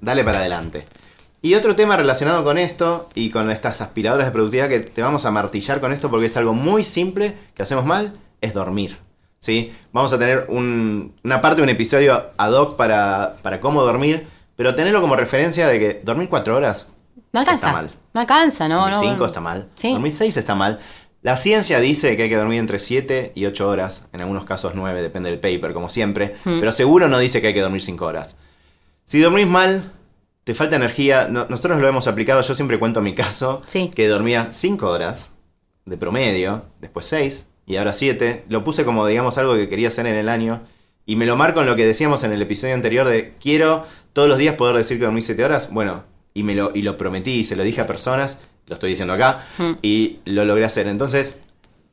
dale 0.00 0.24
para 0.24 0.40
adelante. 0.40 0.84
Y 1.40 1.54
otro 1.54 1.76
tema 1.76 1.96
relacionado 1.96 2.42
con 2.42 2.58
esto 2.58 3.08
y 3.14 3.30
con 3.30 3.50
estas 3.50 3.80
aspiradoras 3.80 4.26
de 4.26 4.32
productividad 4.32 4.68
que 4.68 4.80
te 4.80 5.00
vamos 5.02 5.24
a 5.24 5.30
martillar 5.30 5.78
con 5.80 5.92
esto 5.92 6.10
porque 6.10 6.26
es 6.26 6.36
algo 6.36 6.52
muy 6.54 6.82
simple 6.82 7.34
que 7.54 7.62
hacemos 7.62 7.84
mal, 7.86 8.14
es 8.40 8.52
dormir. 8.52 8.98
¿sí? 9.38 9.72
Vamos 9.92 10.12
a 10.12 10.18
tener 10.18 10.46
un- 10.48 11.14
una 11.22 11.40
parte 11.40 11.62
un 11.62 11.68
episodio 11.68 12.30
ad 12.36 12.52
hoc 12.52 12.74
para, 12.76 13.36
para 13.42 13.60
cómo 13.60 13.82
dormir, 13.82 14.26
pero 14.58 14.74
tenerlo 14.74 15.00
como 15.00 15.14
referencia 15.16 15.66
de 15.68 15.78
que 15.78 16.00
dormir 16.04 16.28
cuatro 16.28 16.54
horas 16.56 16.88
No 17.32 17.40
alcanza. 17.40 17.68
está 17.68 17.72
mal. 17.72 17.90
No 18.12 18.20
alcanza, 18.20 18.68
no, 18.68 18.80
dormir 18.80 18.94
no. 18.96 19.00
cinco 19.00 19.24
está 19.26 19.40
mal. 19.40 19.68
Sí. 19.76 19.92
Dormir 19.92 20.12
seis 20.12 20.36
está 20.36 20.54
mal. 20.54 20.80
La 21.22 21.36
ciencia 21.36 21.78
dice 21.80 22.16
que 22.16 22.24
hay 22.24 22.28
que 22.28 22.36
dormir 22.36 22.58
entre 22.60 22.78
7 22.78 23.32
y 23.34 23.46
8 23.46 23.68
horas, 23.68 24.06
en 24.12 24.20
algunos 24.20 24.44
casos 24.44 24.72
9, 24.76 25.00
depende 25.02 25.30
del 25.30 25.40
paper, 25.40 25.72
como 25.74 25.88
siempre, 25.88 26.36
Mm. 26.44 26.60
pero 26.60 26.70
seguro 26.72 27.08
no 27.08 27.18
dice 27.18 27.40
que 27.40 27.48
hay 27.48 27.54
que 27.54 27.60
dormir 27.60 27.80
5 27.82 28.04
horas. 28.06 28.36
Si 29.04 29.18
dormís 29.20 29.46
mal, 29.48 29.92
te 30.44 30.54
falta 30.54 30.76
energía. 30.76 31.26
No- 31.28 31.46
nosotros 31.48 31.80
lo 31.80 31.88
hemos 31.88 32.06
aplicado, 32.06 32.40
yo 32.42 32.54
siempre 32.54 32.78
cuento 32.78 33.00
mi 33.00 33.14
caso, 33.14 33.62
Sí. 33.66 33.90
que 33.94 34.06
dormía 34.08 34.48
5 34.52 34.88
horas 34.90 35.34
de 35.86 35.96
promedio, 35.96 36.66
después 36.80 37.06
6 37.06 37.48
y 37.66 37.76
ahora 37.76 37.92
7. 37.92 38.44
Lo 38.48 38.62
puse 38.62 38.84
como, 38.84 39.04
digamos, 39.06 39.38
algo 39.38 39.54
que 39.54 39.68
quería 39.68 39.88
hacer 39.88 40.06
en 40.06 40.14
el 40.14 40.28
año. 40.28 40.62
Y 41.04 41.16
me 41.16 41.26
lo 41.26 41.36
marco 41.36 41.60
en 41.60 41.66
lo 41.66 41.74
que 41.74 41.84
decíamos 41.86 42.22
en 42.22 42.32
el 42.32 42.42
episodio 42.42 42.74
anterior 42.74 43.06
de 43.08 43.34
quiero 43.40 43.84
todos 44.12 44.28
los 44.28 44.38
días 44.38 44.54
poder 44.54 44.76
decir 44.76 44.98
que 44.98 45.04
dormí 45.04 45.22
7 45.22 45.44
horas. 45.44 45.72
Bueno, 45.72 46.04
y, 46.34 46.42
me 46.42 46.54
lo, 46.54 46.70
y 46.74 46.82
lo 46.82 46.96
prometí 46.96 47.32
y 47.32 47.44
se 47.44 47.56
lo 47.56 47.62
dije 47.62 47.80
a 47.80 47.86
personas, 47.86 48.42
lo 48.66 48.74
estoy 48.74 48.90
diciendo 48.90 49.14
acá, 49.14 49.46
Hmm. 49.58 49.72
y 49.82 50.18
lo 50.24 50.44
logré 50.44 50.64
hacer. 50.64 50.88
Entonces, 50.88 51.42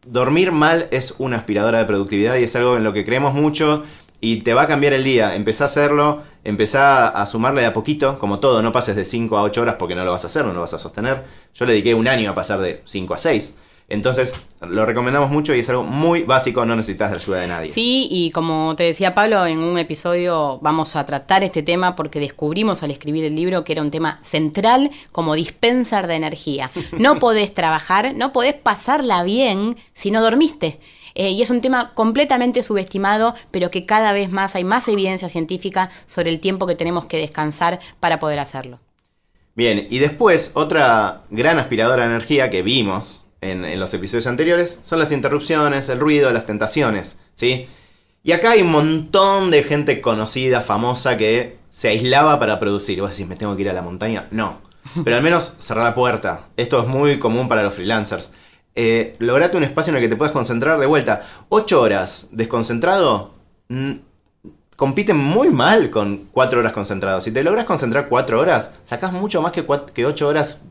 dormir 0.06 0.52
mal 0.52 0.88
es 0.92 1.16
una 1.18 1.38
aspiradora 1.38 1.80
de 1.80 1.86
productividad 1.86 2.36
y 2.38 2.44
es 2.44 2.56
algo 2.56 2.78
en 2.78 2.84
lo 2.84 2.94
que 2.94 3.04
creemos 3.06 3.34
mucho 3.34 3.84
y 4.22 4.38
te 4.42 4.54
va 4.54 4.64
a 4.64 4.68
cambiar 4.68 4.94
el 4.94 5.04
día. 5.04 5.36
Empezá 5.36 5.66
a 5.66 5.68
hacerlo, 5.68 6.24
empezá 6.44 7.08
a 7.10 7.26
sumarle 7.26 7.62
de 7.62 7.68
a 7.68 7.74
poquito, 7.74 8.18
como 8.20 8.40
todo, 8.40 8.62
no 8.62 8.72
pases 8.72 8.96
de 8.96 9.06
5 9.06 9.38
a 9.38 9.44
8 9.44 9.62
horas 9.62 9.76
porque 9.78 9.96
no 9.96 10.04
lo 10.06 10.12
vas 10.12 10.24
a 10.24 10.28
hacer, 10.28 10.46
no 10.46 10.54
lo 10.54 10.62
vas 10.62 10.74
a 10.74 10.80
sostener. 10.80 11.24
Yo 11.54 11.66
le 11.66 11.74
dediqué 11.74 11.94
un 11.94 12.08
año 12.08 12.32
a 12.32 12.36
pasar 12.36 12.60
de 12.60 12.82
5 12.86 13.14
a 13.14 13.18
6. 13.18 13.56
Entonces, 13.88 14.34
lo 14.62 14.84
recomendamos 14.86 15.30
mucho 15.30 15.54
y 15.54 15.60
es 15.60 15.70
algo 15.70 15.84
muy 15.84 16.24
básico, 16.24 16.66
no 16.66 16.76
necesitas 16.76 17.14
ayuda 17.14 17.42
de 17.42 17.48
nadie. 17.48 17.70
Sí, 17.70 18.08
y 18.10 18.32
como 18.32 18.74
te 18.76 18.84
decía 18.84 19.14
Pablo, 19.14 19.46
en 19.46 19.60
un 19.60 19.78
episodio 19.78 20.58
vamos 20.62 20.96
a 20.96 21.06
tratar 21.06 21.44
este 21.44 21.62
tema 21.62 21.96
porque 21.96 22.20
descubrimos 22.20 22.82
al 22.82 22.90
escribir 22.90 23.24
el 23.26 23.36
libro 23.36 23.64
que 23.64 23.74
era 23.74 23.84
un 23.84 23.92
tema 23.92 24.20
central 24.24 24.90
como 25.12 25.36
dispenser 25.36 26.08
de 26.08 26.16
energía. 26.16 26.72
No 26.98 27.20
podés 27.20 27.54
trabajar, 27.54 28.16
no 28.16 28.32
podés 28.32 28.54
pasarla 28.54 29.24
bien 29.24 29.76
si 29.94 30.12
no 30.12 30.22
dormiste. 30.22 30.80
Eh, 31.14 31.32
y 31.32 31.42
es 31.42 31.50
un 31.50 31.62
tema 31.62 31.94
completamente 31.94 32.64
subestimado, 32.64 33.36
pero 33.52 33.70
que 33.70 33.86
cada 33.86 34.12
vez 34.12 34.32
más 34.32 34.56
hay 34.56 34.64
más 34.64 34.88
evidencia 34.88 35.30
científica 35.30 35.90
sobre 36.06 36.30
el 36.30 36.40
tiempo 36.40 36.68
que 36.68 36.76
tenemos 36.76 37.06
que 37.06 37.18
descansar 37.18 37.80
para 38.00 38.20
poder 38.20 38.40
hacerlo. 38.40 38.80
Bien, 39.56 39.88
y 39.90 40.00
después, 40.00 40.52
otra 40.56 41.24
gran 41.30 41.60
aspiradora 41.60 42.04
de 42.04 42.10
energía 42.10 42.50
que 42.50 42.62
vimos 42.62 43.25
en, 43.42 43.80
los 43.80 43.94
episodios 43.94 44.28
anteriores 44.28 44.80
son 44.82 45.00
las 45.00 45.12
interrupciones, 45.12 45.90
el 45.90 46.00
ruido, 46.00 46.32
las 46.32 46.46
tentaciones, 46.46 47.20
¿sí? 47.34 47.68
Y 48.24 48.32
acá 48.32 48.52
hay 48.52 48.62
un 48.62 48.72
montón 48.72 49.52
de 49.52 49.64
gente 49.64 50.02
conocida, 50.02 50.62
famosa, 50.62 51.16
que 51.16 51.58
se 51.70 51.90
aislaba 51.90 52.40
para 52.40 52.60
producir. 52.60 53.00
Vos 53.00 53.12
decís, 53.12 53.28
¿me 53.28 53.36
tengo 53.36 53.56
que 53.56 53.62
ir 53.62 53.70
a 53.70 53.74
la 53.74 53.84
montaña? 53.84 54.26
No. 54.32 54.62
Pero 55.04 55.16
al 55.16 55.22
menos 55.22 55.56
cerrar 55.60 55.84
la 55.84 55.94
puerta. 55.94 56.48
Esto 56.58 56.82
es 56.82 56.88
muy 56.88 57.20
común 57.20 57.48
para 57.48 57.62
los 57.62 57.76
freelancers. 57.76 58.32
Eh, 58.74 59.16
lograte 59.20 59.58
un 59.58 59.64
espacio 59.64 59.92
en 59.92 59.98
el 59.98 60.02
que 60.02 60.10
te 60.10 60.16
puedas 60.16 60.32
concentrar 60.32 60.80
de 60.80 60.86
vuelta. 60.88 61.28
Ocho 61.50 61.82
horas 61.82 62.30
desconcentrado 62.32 63.36
compiten 64.76 65.18
muy 65.18 65.50
mal 65.50 65.90
con 65.90 66.28
cuatro 66.32 66.60
horas 66.60 66.74
concentrado. 66.74 67.22
Si 67.22 67.32
te 67.32 67.44
logras 67.44 67.66
concentrar 67.66 68.08
cuatro 68.08 68.40
horas, 68.40 68.72
sacás 68.84 69.14
mucho 69.14 69.42
más 69.42 69.52
que, 69.52 69.66
que 69.94 70.06
ocho 70.06 70.28
horas 70.28 70.66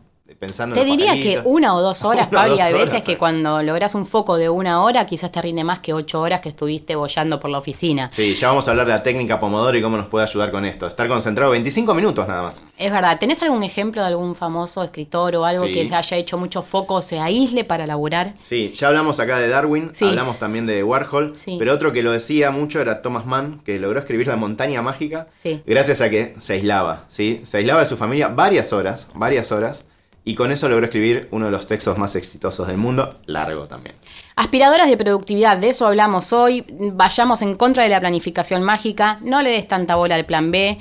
pensando 0.46 0.74
Te 0.74 0.83
en 0.83 0.87
diría 0.87 1.14
que 1.14 1.40
una 1.44 1.74
o 1.74 1.80
dos 1.80 2.04
horas, 2.04 2.28
o 2.28 2.30
Pablo, 2.30 2.54
hay 2.61 2.72
veces 2.72 2.90
horas, 2.90 3.02
que 3.02 3.16
cuando 3.16 3.62
logras 3.62 3.94
un 3.94 4.07
foco 4.07 4.37
de 4.37 4.48
una 4.48 4.83
hora, 4.83 5.07
quizás 5.07 5.33
te 5.33 5.40
rinde 5.40 5.64
más 5.64 5.78
que 5.80 5.92
ocho 5.92 6.20
horas 6.20 6.40
que 6.40 6.48
estuviste 6.50 6.94
bollando 6.96 7.40
por 7.40 7.50
la 7.50 7.59
oficina. 7.59 8.11
Sí, 8.12 8.35
ya 8.35 8.48
vamos 8.48 8.68
a 8.68 8.72
hablar 8.72 8.87
de 8.87 8.92
la 8.92 9.02
técnica 9.02 9.40
Pomodoro 9.40 9.76
y 9.76 9.83
cómo 9.83 9.96
nos 9.96 10.07
puede 10.09 10.24
ayudar 10.24 10.50
con 10.50 10.64
esto. 10.64 10.87
Estar 10.87 11.09
concentrado 11.09 11.50
25 11.52 11.94
minutos 11.94 12.28
nada 12.28 12.42
más. 12.42 12.62
Es 12.76 12.92
verdad, 12.92 13.18
¿tenés 13.18 13.42
algún 13.42 13.62
ejemplo 13.62 14.02
de 14.02 14.09
algún 14.09 14.35
famoso 14.35 14.83
escritor 14.83 15.35
o 15.37 15.44
algo 15.44 15.64
Sí. 15.66 15.72
que 15.74 15.88
se 15.88 15.94
haya 15.94 16.16
hecho 16.16 16.37
mucho 16.38 16.62
foco, 16.62 17.00
se 17.02 17.18
aísle 17.20 17.64
para 17.64 17.87
laburar? 17.87 18.35
Sí, 18.42 18.72
ya 18.74 18.88
hablamos 18.88 19.20
acá 19.20 19.38
de 19.38 19.48
Darwin, 19.48 19.90
Sí. 19.92 20.07
hablamos 20.07 20.38
también 20.38 20.66
de 20.66 20.83
Warhol, 20.83 21.35
Sí. 21.37 21.57
pero 21.59 21.72
otro 21.72 21.92
que 21.92 22.02
lo 22.02 22.12
decía 22.12 22.50
mucho 22.50 22.80
era 22.80 23.02
Thomas 23.02 23.26
Mann, 23.26 23.61
que 23.64 23.78
logró 23.78 23.98
escribir 23.98 24.26
La 24.26 24.37
montaña 24.37 24.83
mágica 24.83 25.28
Sí. 25.33 25.62
gracias 25.66 26.00
a 26.00 26.11
que 26.11 26.35
se 26.38 26.54
aislaba, 26.54 27.04
¿sí? 27.09 27.40
Se 27.44 27.59
aislaba 27.59 27.80
de 27.80 27.87
su 27.87 27.96
familia 27.96 28.28
varias 28.28 28.72
horas, 28.72 29.09
varias 29.14 29.52
horas, 29.52 29.87
y 30.25 30.35
con 30.35 30.51
eso 30.51 30.69
logró 30.69 30.87
escribir 30.87 31.29
uno 31.31 31.47
de 31.47 31.53
los 31.53 31.67
textos 31.67 31.99
más 31.99 32.17
exitosos 32.17 32.67
del 32.67 32.79
mundo, 32.79 33.21
largo 33.27 33.69
también. 33.69 33.95
Aspiradoras 34.37 34.89
de 34.89 34.97
productividad, 34.97 35.59
de 35.59 35.69
eso 35.69 35.87
hablamos 35.87 36.33
hoy. 36.33 36.65
Vayamos 36.69 37.43
en 37.43 37.57
contra 37.57 37.83
de 37.83 37.91
la 37.91 38.01
planificación 38.01 38.63
mágica, 38.63 39.19
no 39.23 39.43
le 39.43 39.51
des 39.51 39.69
tanta 39.69 39.97
bola 39.97 40.15
al 40.15 40.25
plan 40.25 40.51
B. 40.51 40.79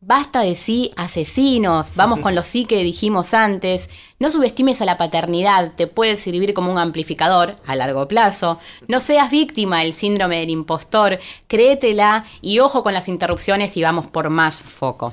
Basta 0.00 0.42
de 0.42 0.54
sí 0.54 0.92
asesinos, 0.96 1.92
vamos 1.96 2.20
con 2.20 2.36
los 2.36 2.46
sí 2.46 2.64
que 2.64 2.84
dijimos 2.84 3.34
antes. 3.34 3.90
No 4.20 4.30
subestimes 4.30 4.80
a 4.80 4.84
la 4.84 4.98
paternidad, 4.98 5.72
te 5.74 5.88
puede 5.88 6.16
servir 6.16 6.54
como 6.54 6.70
un 6.70 6.78
amplificador 6.78 7.56
a 7.66 7.74
largo 7.74 8.06
plazo. 8.06 8.60
No 8.86 9.00
seas 9.00 9.32
víctima 9.32 9.80
del 9.80 9.92
síndrome 9.92 10.38
del 10.38 10.50
impostor, 10.50 11.18
créetela 11.48 12.24
y 12.40 12.60
ojo 12.60 12.84
con 12.84 12.92
las 12.92 13.08
interrupciones 13.08 13.76
y 13.76 13.82
vamos 13.82 14.06
por 14.06 14.30
más 14.30 14.62
foco. 14.62 15.12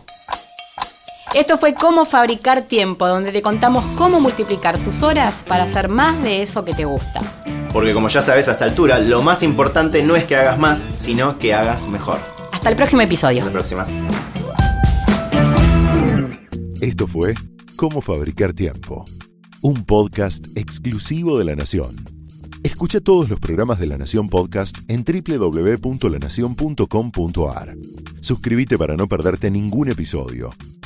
Esto 1.33 1.57
fue 1.57 1.73
Cómo 1.73 2.05
Fabricar 2.05 2.61
Tiempo, 2.61 3.07
donde 3.07 3.31
te 3.31 3.41
contamos 3.41 3.83
cómo 3.97 4.19
multiplicar 4.19 4.77
tus 4.77 5.01
horas 5.01 5.43
para 5.47 5.63
hacer 5.63 5.89
más 5.89 6.21
de 6.21 6.43
eso 6.43 6.63
que 6.63 6.75
te 6.75 6.85
gusta. 6.85 7.21
Porque 7.73 7.91
como 7.91 8.07
ya 8.07 8.21
sabes 8.21 8.47
a 8.49 8.51
esta 8.51 8.65
altura, 8.65 8.99
lo 8.99 9.23
más 9.23 9.41
importante 9.41 10.03
no 10.03 10.15
es 10.15 10.25
que 10.25 10.35
hagas 10.35 10.59
más, 10.59 10.85
sino 10.93 11.39
que 11.39 11.55
hagas 11.55 11.87
mejor. 11.87 12.19
Hasta 12.51 12.69
el 12.69 12.75
próximo 12.75 13.01
episodio. 13.01 13.39
Hasta 13.39 13.51
la 13.51 13.53
próxima. 13.53 13.87
Esto 16.81 17.07
fue 17.07 17.33
Cómo 17.77 18.01
Fabricar 18.01 18.53
Tiempo, 18.53 19.03
un 19.63 19.85
podcast 19.85 20.45
exclusivo 20.55 21.39
de 21.39 21.45
La 21.45 21.55
Nación. 21.55 21.95
Escucha 22.61 23.01
todos 23.01 23.27
los 23.27 23.39
programas 23.39 23.79
de 23.79 23.87
La 23.87 23.97
Nación 23.97 24.29
Podcast 24.29 24.77
en 24.87 25.03
www.lanacion.com.ar. 25.03 27.75
Suscríbete 28.21 28.77
para 28.77 28.95
no 28.95 29.07
perderte 29.07 29.49
ningún 29.49 29.89
episodio. 29.89 30.51